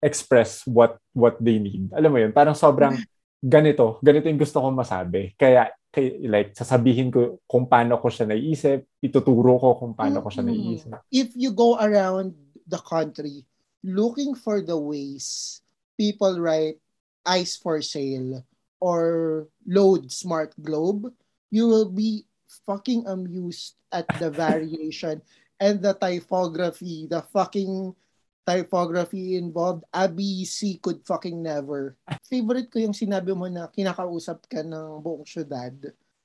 [0.00, 1.92] express what what they need.
[1.92, 2.96] Alam mo yun, parang sobrang
[3.44, 5.36] ganito, ganito yung gusto kong masabi.
[5.36, 10.32] Kaya, kay, like, sasabihin ko kung paano ko siya naiisip, ituturo ko kung paano ko
[10.32, 10.96] siya naiisip.
[11.12, 12.32] If you go around
[12.64, 13.44] the country
[13.82, 15.60] looking for the ways
[15.98, 16.78] people write
[17.26, 18.42] ice for sale
[18.82, 21.12] or load smart globe,
[21.50, 22.26] you will be
[22.66, 25.22] fucking amused at the variation
[25.62, 27.94] and the typography, the fucking
[28.42, 31.94] typography involved, ABC could fucking never.
[32.26, 35.74] Favorite ko yung sinabi mo na kinakausap ka ng buong syudad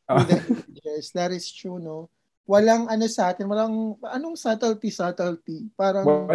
[0.09, 0.25] oh.
[0.25, 1.13] images.
[1.13, 2.09] That is true, no?
[2.49, 5.69] Walang ano sa atin, walang, anong subtlety, subtlety?
[5.77, 6.31] Parang,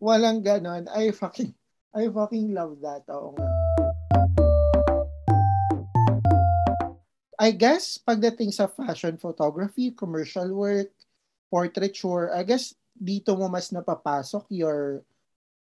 [0.00, 0.88] walang ganon.
[0.88, 1.52] I fucking,
[1.92, 3.04] I fucking love that.
[3.12, 3.48] Oo nga.
[7.40, 10.92] I guess pagdating sa fashion photography, commercial work,
[11.48, 15.00] portraiture, I guess dito mo mas napapasok your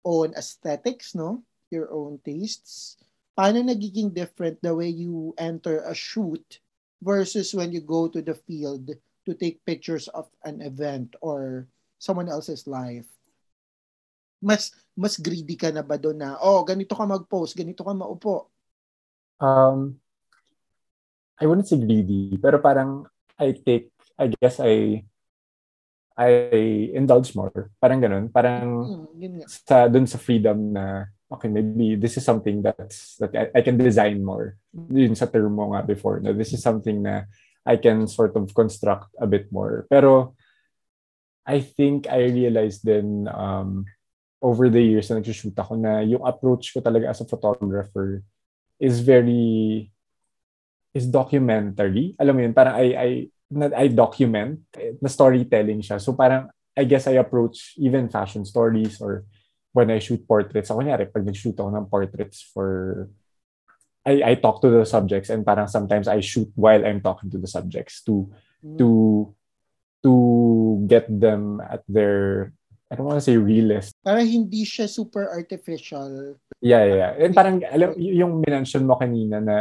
[0.00, 1.44] own aesthetics, no?
[1.68, 2.96] Your own tastes.
[3.36, 6.64] Paano nagiging different the way you enter a shoot
[7.04, 8.96] versus when you go to the field
[9.28, 11.68] to take pictures of an event or
[12.00, 13.15] someone else's life?
[14.40, 18.48] Mas mas greedy ka na ba doon na, oh, ganito ka mag-post, ganito ka maupo?
[19.36, 20.00] Um,
[21.36, 23.04] I wouldn't say greedy, pero parang
[23.36, 25.04] I take, I guess I
[26.16, 26.30] I
[26.96, 27.68] indulge more.
[27.76, 28.32] Parang ganun.
[28.32, 33.52] Parang mm, sa dun sa freedom na okay, maybe this is something that's that I,
[33.52, 34.56] I can design more.
[34.72, 37.28] Yun sa term mo nga before na this is something na
[37.68, 39.84] I can sort of construct a bit more.
[39.92, 40.32] Pero
[41.44, 43.84] I think I realized then um,
[44.46, 48.22] over the years na nag-shoot ako na yung approach ko talaga as a photographer
[48.78, 49.90] is very
[50.94, 52.14] is documentary.
[52.22, 53.08] Alam mo yun, parang I, I
[53.50, 54.62] na I document
[55.02, 55.98] na storytelling siya.
[55.98, 56.46] So parang
[56.78, 59.26] I guess I approach even fashion stories or
[59.74, 60.70] when I shoot portraits.
[60.70, 63.10] Ako kunyari, pag nag-shoot ako ng portraits for
[64.06, 67.38] I, I talk to the subjects and parang sometimes I shoot while I'm talking to
[67.42, 68.30] the subjects to
[68.62, 68.78] mm.
[68.78, 68.88] to
[70.06, 70.12] to
[70.86, 72.54] get them at their
[72.86, 73.98] I don't want to say realist.
[74.06, 76.38] Para hindi siya super artificial.
[76.62, 77.12] Yeah, yeah, yeah.
[77.18, 79.56] And parang alam yung minention mo kanina na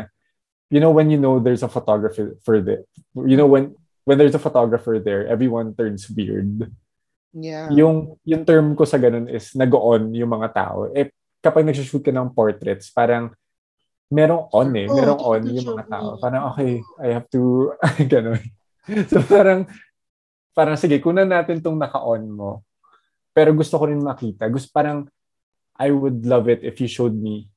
[0.70, 2.86] you know when you know there's a photographer for the
[3.26, 3.74] you know when
[4.06, 6.70] when there's a photographer there everyone turns weird.
[7.34, 7.74] Yeah.
[7.74, 10.94] Yung yung term ko sa ganun is nag-on yung mga tao.
[10.94, 11.10] Eh
[11.42, 13.34] kapag nag-shoot ka ng portraits parang
[14.10, 16.10] merong on eh oh, merong on yung mga tao.
[16.22, 17.74] parang okay I have to
[18.14, 18.42] ganun.
[19.10, 19.66] So parang
[20.54, 22.65] parang sige kunan natin tong naka-on mo
[23.36, 25.04] pero gusto ko rin makita gusto parang
[25.76, 27.52] I would love it if you showed me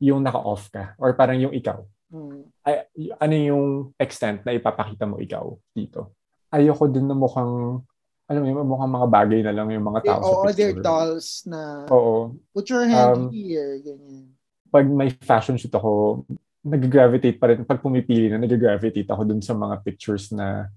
[0.00, 1.84] yung naka-off ka or parang yung ikaw.
[2.08, 2.48] Mm.
[2.64, 2.88] Ay,
[3.20, 3.64] ano yung
[4.00, 6.16] extent na ipapakita mo ikaw dito?
[6.48, 7.84] Ayoko din na mukhang,
[8.24, 10.88] alam mo mukhang mga bagay na lang yung mga tao Oo, sa they're picture.
[10.88, 12.32] dolls na Oo.
[12.56, 14.32] put your hand Um, here, ganyan.
[14.72, 16.24] Pag may fashion shoot ako,
[16.64, 17.68] nag-gravitate pa rin.
[17.68, 20.72] Pag pumipili na, nag-gravitate ako dun sa mga pictures na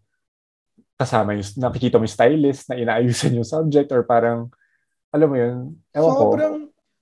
[0.99, 4.51] kasama yung, nakikita mo yung stylist na inaayusan yung subject or parang,
[5.13, 5.57] alam mo yun,
[5.93, 6.21] ewan ko.
[6.21, 6.57] Sobrang,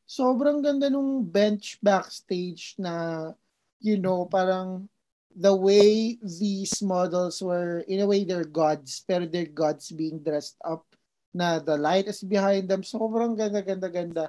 [0.08, 3.32] sobrang ganda nung bench backstage na,
[3.80, 4.88] you know, parang
[5.32, 10.60] the way these models were, in a way, they're gods, pero they're gods being dressed
[10.64, 10.84] up
[11.32, 12.84] na the light is behind them.
[12.84, 14.26] Sobrang ganda, ganda, ganda.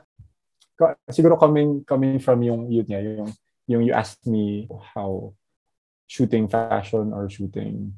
[1.11, 3.31] Siguro coming coming from yung yun nga yung
[3.71, 5.31] yung you asked me how
[6.11, 7.95] shooting fashion or shooting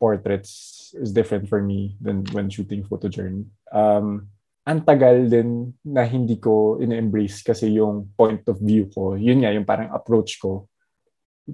[0.00, 3.44] portraits is different for me than when shooting photo journey.
[3.70, 4.32] Um,
[4.64, 9.52] ang tagal din na hindi ko ina-embrace kasi yung point of view ko, yun nga
[9.52, 10.68] yung parang approach ko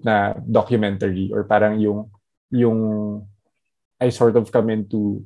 [0.04, 2.10] na documentary or parang yung
[2.52, 2.80] yung
[3.96, 5.24] I sort of come into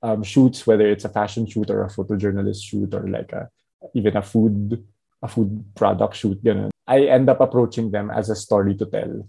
[0.00, 3.52] um, shoots whether it's a fashion shoot or a photojournalist shoot or like a
[3.92, 4.80] even a food
[5.20, 6.70] a food product shoot ganun.
[6.88, 9.28] I end up approaching them as a story to tell.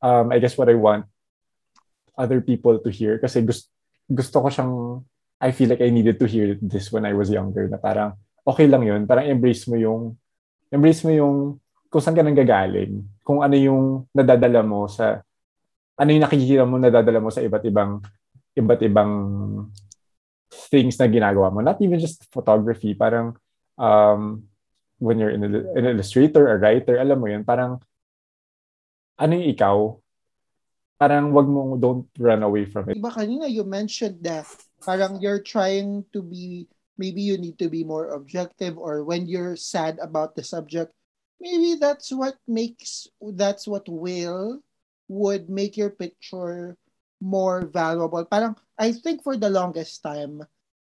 [0.00, 1.09] Um, I guess what I want
[2.20, 3.16] other people to hear.
[3.16, 3.72] Kasi gusto,
[4.04, 4.74] gusto ko siyang
[5.40, 8.12] I feel like I needed to hear this when I was younger na parang
[8.44, 9.08] okay lang yun.
[9.08, 10.20] Parang embrace mo yung
[10.68, 11.36] embrace mo yung
[11.88, 15.24] kung saan ka nang gagaling kung ano yung nadadala mo sa
[15.96, 18.04] ano yung nakikita mo nadadala mo sa iba't ibang
[18.54, 19.12] iba't ibang
[20.70, 21.62] things na ginagawa mo.
[21.62, 22.94] Not even just photography.
[22.94, 23.38] Parang
[23.78, 24.44] um,
[24.98, 27.78] when you're an, an illustrator, a writer, alam mo yun, parang
[29.16, 29.76] ano yung ikaw,
[31.00, 33.00] parang wag mo, don't run away from it.
[33.00, 34.44] Diba kanina you mentioned that
[34.84, 36.68] parang you're trying to be,
[37.00, 40.92] maybe you need to be more objective or when you're sad about the subject,
[41.40, 44.60] maybe that's what makes, that's what will,
[45.08, 46.76] would make your picture
[47.20, 48.20] more valuable.
[48.28, 50.44] Parang, I think for the longest time,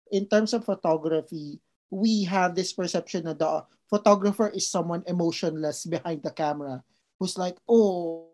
[0.10, 1.60] in terms of photography,
[1.92, 6.84] we have this perception that the photographer is someone emotionless behind the camera
[7.20, 8.27] who's like, oh,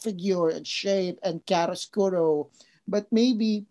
[0.00, 2.48] figure and shape and chiaroscuro.
[2.86, 3.66] But maybe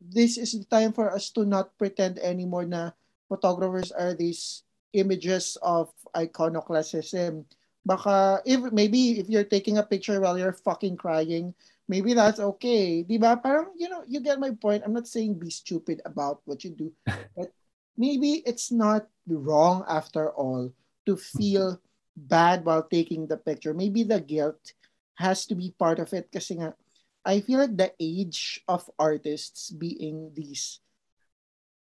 [0.00, 2.90] this is the time for us to not pretend anymore na
[3.28, 7.44] photographers are these images of iconoclasm.
[7.84, 11.54] Baka, if, maybe if you're taking a picture while you're fucking crying,
[11.88, 13.04] maybe that's okay.
[13.04, 13.40] Diba?
[13.42, 14.82] Parang, you know, you get my point.
[14.84, 16.92] I'm not saying be stupid about what you do,
[17.36, 17.52] but
[17.96, 20.72] maybe it's not wrong after all
[21.06, 21.80] to feel
[22.16, 23.72] bad while taking the picture.
[23.72, 24.74] Maybe the guilt
[25.20, 26.72] has to be part of it kasi nga,
[27.20, 30.80] I feel like the age of artists being these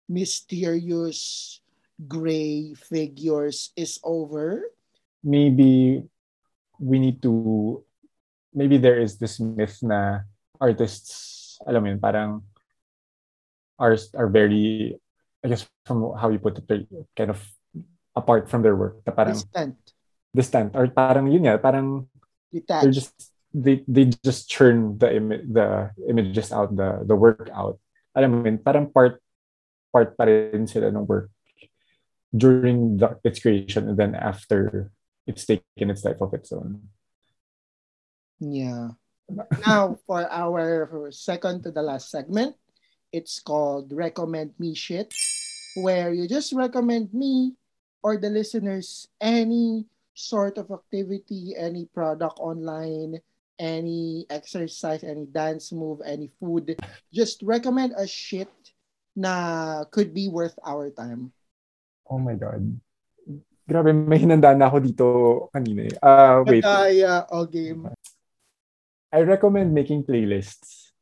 [0.07, 1.59] mysterious
[2.07, 4.71] gray figures is over.
[5.27, 6.07] Maybe
[6.79, 7.83] we need to,
[8.55, 10.23] maybe there is this myth na
[10.63, 12.47] artists, alam mo yun, parang
[13.83, 14.95] are, are very,
[15.43, 16.87] I guess from how you put it,
[17.19, 17.43] kind of
[18.15, 19.03] apart from their work.
[19.03, 19.75] Na parang Distant,
[20.31, 20.71] distant.
[20.79, 22.07] Or parang yun nga, parang
[22.53, 22.95] they're detached.
[22.95, 23.15] just
[23.55, 27.81] they they just churn the imi- the images out the the work out
[28.13, 29.21] alam mo yun parang part
[29.93, 31.33] part pa rin sila ng work
[32.37, 34.91] during the, its creation and then after
[35.25, 36.85] it's taken its life of its own
[38.41, 39.01] Yeah.
[39.67, 42.55] Now, for our second to the last segment,
[43.13, 45.13] it's called Recommend Me Shit,
[45.81, 47.57] where you just recommend me
[48.03, 49.87] or the listeners any
[50.17, 53.21] sort of activity, any product online,
[53.61, 56.81] any exercise, any dance move, any food.
[57.13, 58.51] Just recommend a shit
[59.17, 61.33] na could be worth our time.
[62.11, 62.63] oh my god
[63.67, 65.07] grabe may hinanda na ako dito
[65.51, 65.95] kanina eh.
[65.99, 67.91] Ah, wait Kaya, all game.
[69.11, 70.95] I recommend making playlists.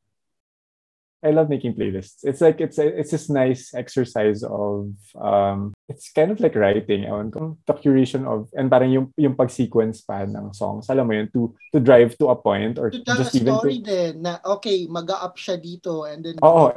[1.25, 2.21] I love making playlists.
[2.21, 7.09] It's like it's a, it's this nice exercise of um it's kind of like writing.
[7.09, 10.93] Ewan ko, the curation of and parang yung yung pag-sequence pa ng songs.
[10.93, 13.57] Alam mo yun to to drive to a point or To tell a just even
[13.57, 16.69] story to din na, okay, mag-up siya dito and then Oo.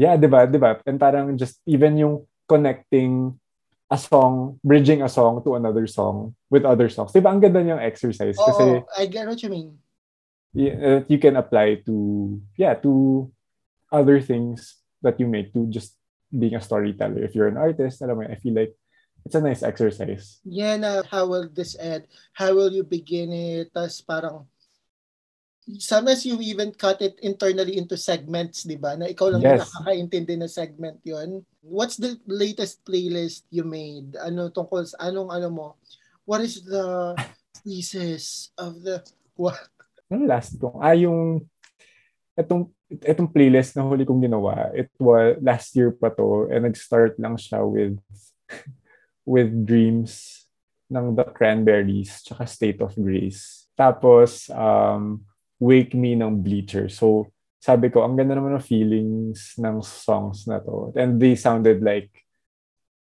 [0.00, 0.48] Yeah, 'di ba?
[0.48, 0.80] 'Di ba?
[0.88, 3.36] And parang just even yung connecting
[3.92, 7.12] a song, bridging a song to another song with other songs.
[7.12, 7.36] 'Di ba?
[7.36, 8.64] Ang ganda niyang exercise Oo, kasi
[8.96, 9.76] I get what you mean.
[10.56, 11.94] Y- uh, you can apply to
[12.56, 13.28] yeah to
[13.92, 15.94] other things that you make to just
[16.32, 18.72] being a storyteller if you're an artist alam mo i feel like
[19.28, 22.06] it's a nice exercise Yeah, na how will this end?
[22.30, 23.74] How will you begin it?
[23.74, 24.46] Tapos parang,
[25.82, 28.94] sometimes you even cut it internally into segments, di ba?
[28.94, 29.66] Na ikaw lang Yes.
[29.66, 31.42] nakakaintindi na segment yon.
[31.66, 34.14] What's the latest playlist you made?
[34.22, 35.66] Ano tungkol sa anong ano mo?
[36.22, 37.18] What is the
[37.66, 39.02] thesis of the
[39.42, 39.58] what?
[40.10, 40.78] Ano last kong?
[40.78, 41.42] Ah, yung
[42.36, 47.18] itong itong playlist na huli kong ginawa, it was last year pa to and nag-start
[47.18, 47.98] lang siya with
[49.32, 50.46] with Dreams
[50.86, 53.66] ng The Cranberries tsaka State of Grace.
[53.74, 55.26] Tapos um
[55.58, 56.86] Wake Me ng Bleacher.
[56.86, 60.94] So sabi ko, ang ganda naman ng feelings ng songs na to.
[60.94, 62.14] And they sounded like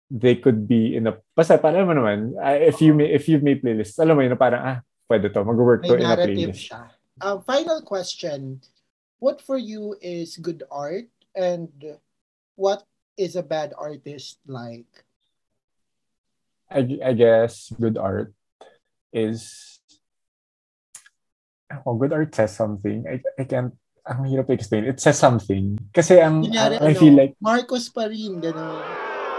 [0.08, 3.42] they could be in a basta para mo naman ah, if you may, if you
[3.42, 4.78] may playlist alam mo yun parang ah
[5.10, 6.93] pwede to mag-work to in a playlist siya.
[7.24, 8.60] Uh, final question.
[9.16, 11.72] What for you is good art and
[12.52, 12.84] what
[13.16, 15.08] is a bad artist like?
[16.68, 18.36] I, I guess good art
[19.08, 19.80] is
[21.86, 23.08] oh, good art says something.
[23.08, 23.72] I, I can't
[24.04, 24.84] ang hirap i-explain.
[24.84, 25.80] It says something.
[25.96, 28.84] Kasi ang Kunyari, I ano, feel like Marcos pa rin, gano'n.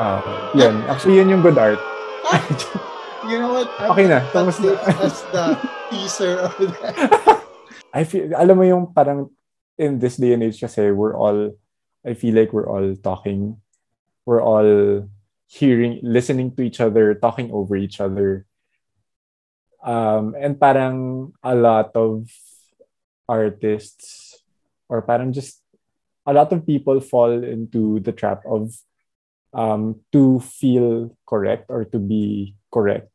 [0.01, 0.81] uh, yun.
[0.89, 1.77] Actually, yun yung good art.
[3.25, 3.69] You know what?
[3.81, 4.21] I'm Okay na.
[4.29, 4.73] Tapos na.
[4.73, 5.45] this as the
[5.89, 6.97] teaser of that.
[7.95, 9.31] I feel, alam mo yung parang
[9.79, 11.55] in this day and age kasi we're all,
[12.03, 13.55] I feel like we're all talking,
[14.27, 15.07] we're all
[15.47, 18.43] hearing, listening to each other, talking over each other.
[19.79, 22.27] Um, and parang a lot of
[23.29, 24.43] artists
[24.89, 25.61] or parang just
[26.27, 28.75] a lot of people fall into the trap of
[29.53, 33.07] um, to feel correct or to be correct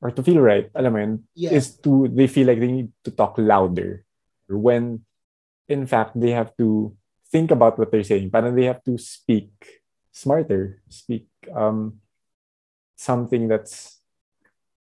[0.00, 1.52] or to feel right, alam mo yun, Yeah.
[1.52, 4.06] is to, they feel like they need to talk louder
[4.48, 5.04] when
[5.68, 6.94] in fact they have to
[7.30, 8.30] think about what they're saying.
[8.30, 9.50] Parang they have to speak
[10.12, 12.00] smarter, speak um,
[12.96, 14.00] something that's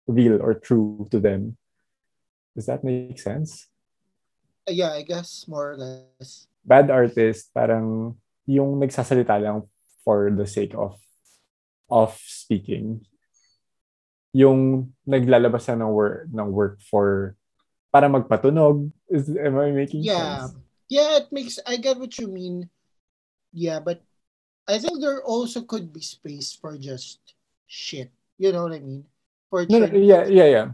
[0.07, 1.57] real or true to them.
[2.55, 3.71] Does that make sense?
[4.67, 6.47] yeah, I guess more or less.
[6.65, 9.65] Bad artist, parang yung nagsasalita lang
[10.03, 10.97] for the sake of
[11.89, 13.05] of speaking.
[14.31, 17.35] Yung naglalabas na ng work, ng work for
[17.91, 18.89] para magpatunog.
[19.11, 20.47] Is, am I making Yeah.
[20.47, 20.55] sense?
[20.87, 22.67] Yeah, it makes, I get what you mean.
[23.53, 24.01] Yeah, but
[24.67, 27.19] I think there also could be space for just
[27.67, 28.11] shit.
[28.39, 29.03] You know what I mean?
[29.51, 30.67] For No, no, yeah, yeah, yeah.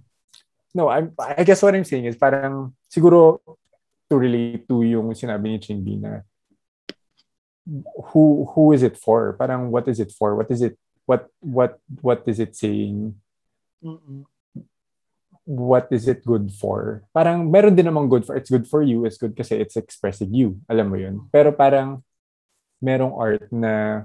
[0.73, 3.41] No, I'm, I guess what I'm saying is parang siguro
[4.09, 6.21] to relate to yung sinabi ni Chindy na
[8.13, 9.33] who who is it for?
[9.33, 10.37] Parang what is it for?
[10.37, 10.77] What is it
[11.09, 13.17] what what what is it saying?
[13.83, 14.23] Mm-mm.
[15.47, 17.07] What is it good for?
[17.15, 18.35] Parang meron din namang good for.
[18.35, 19.07] It's good for you.
[19.07, 20.59] It's good kasi it's expressing you.
[20.67, 21.23] Alam mo yun.
[21.31, 22.03] Pero parang
[22.83, 24.03] merong art na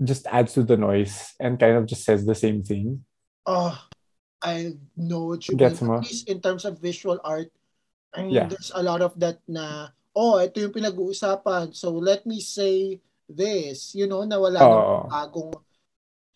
[0.00, 3.04] just adds to the noise and kind of just says the same thing.
[3.44, 3.76] Oh,
[4.40, 5.92] I know what you Gets mean.
[5.92, 5.96] mo?
[6.00, 7.52] At least in terms of visual art,
[8.16, 8.48] I mean, Yeah.
[8.48, 11.76] there's a lot of that na, oh, ito yung pinag-uusapan.
[11.76, 13.92] So let me say this.
[13.92, 15.52] You know, na wala namang bagong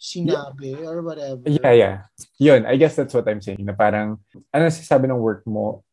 [0.02, 1.46] sinabi or whatever.
[1.46, 1.96] Yeah, yeah.
[2.42, 3.62] Yun, I guess that's what I'm saying.
[3.62, 4.18] Na parang,
[4.50, 5.86] ano sasabi ng work mo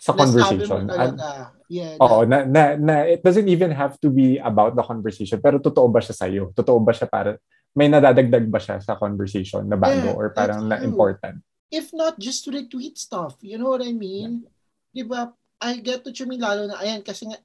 [0.00, 0.82] sa Nasabi mo conversation?
[0.88, 1.04] talaga.
[1.04, 1.20] An-
[1.68, 1.94] yeah.
[2.00, 5.92] Oo, na, na, na, it doesn't even have to be about the conversation, pero totoo
[5.92, 6.56] ba siya sa'yo?
[6.56, 7.36] Totoo ba siya para,
[7.76, 11.44] may nadadagdag ba siya sa conversation na bago Yeah, or parang na important?
[11.70, 13.38] if not just to retweet stuff.
[13.44, 14.42] You know what I mean?
[14.90, 15.30] Di ba?
[15.62, 17.38] I get what you mean lalo na, ayan, kasi nga,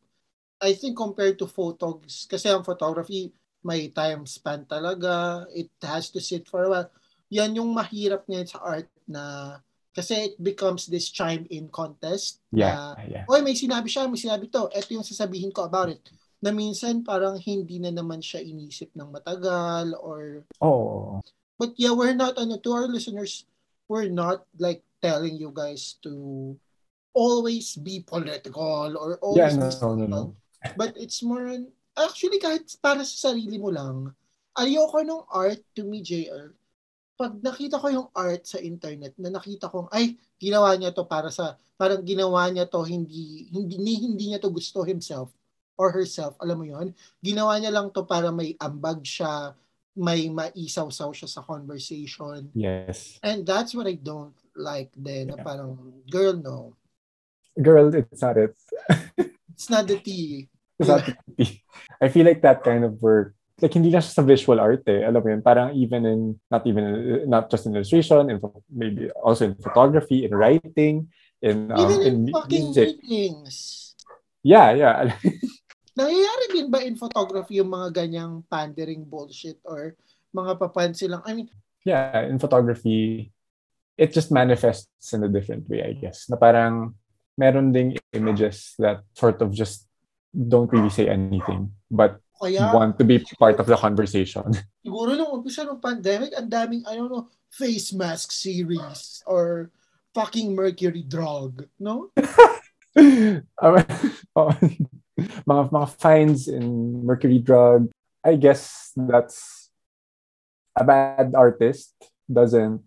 [0.63, 3.35] I think compared to photos, kasi ang photography,
[3.65, 5.49] may time span talaga.
[5.49, 6.89] It has to sit for a while.
[7.33, 9.57] Yan yung mahirap ngayon sa art na,
[9.89, 12.45] kasi it becomes this chime-in contest.
[12.53, 13.25] Yeah, Na, yeah.
[13.25, 14.69] Oy, may sinabi siya, may sinabi to.
[14.69, 16.05] Ito yung sasabihin ko about it.
[16.45, 21.25] Na minsan parang hindi na naman siya inisip ng matagal or Oo.
[21.57, 23.49] But yeah, we're not, ano, to our listeners,
[23.89, 26.53] we're not like telling you guys to
[27.15, 30.21] always be political or Yeah, always no, be no, no, no.
[30.75, 34.11] But it's more on, actually kahit para sa sarili mo lang,
[34.55, 36.51] ayoko nung art to me, JL.
[37.15, 41.31] Pag nakita ko yung art sa internet na nakita kong, ay, ginawa niya to para
[41.31, 45.31] sa, parang ginawa niya to hindi, hindi, hindi, hindi niya to gusto himself
[45.79, 46.91] or herself, alam mo yon
[47.23, 49.55] Ginawa niya lang to para may ambag siya,
[49.95, 52.51] may maisaw-saw siya sa conversation.
[52.51, 53.15] Yes.
[53.23, 55.31] And that's what I don't like then.
[55.31, 55.47] Na Yeah.
[55.47, 55.71] parang,
[56.11, 56.75] girl, no.
[57.55, 58.55] Girl, it's not it.
[59.55, 60.51] It's not the tea.
[62.01, 65.07] I feel like that kind of work, like hindi lang siya sa visual art eh.
[65.07, 66.21] Alam mo yun, parang even in,
[66.51, 71.07] not even, in- not just in illustration, in, maybe also in photography, in writing,
[71.39, 72.99] in, um, Even in in fucking music.
[73.03, 73.55] meetings.
[74.43, 75.15] Yeah, yeah.
[75.97, 79.95] Nangyayari din ba in photography yung mga ganyang pandering bullshit or
[80.35, 81.23] mga papansin lang?
[81.23, 81.47] I mean,
[81.87, 83.31] yeah, in photography,
[83.95, 86.27] it just manifests in a different way, I guess.
[86.27, 86.99] Na parang,
[87.39, 89.87] meron ding images that sort of just
[90.35, 94.43] don't really say anything but Kaya, want to be part of the conversation.
[94.85, 99.71] siguro nung umpisa ng pandemic, ang daming, I don't know, face mask series or
[100.11, 102.11] fucking mercury drug, no?
[105.47, 107.87] Mga mga finds in mercury drug.
[108.19, 109.71] I guess that's
[110.75, 111.95] a bad artist
[112.27, 112.83] doesn't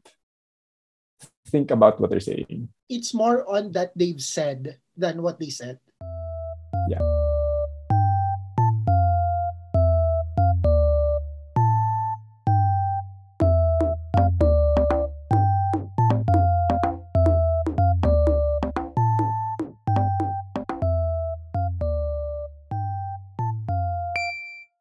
[1.48, 2.68] think about what they're saying.
[2.88, 5.80] It's more on that they've said than what they said.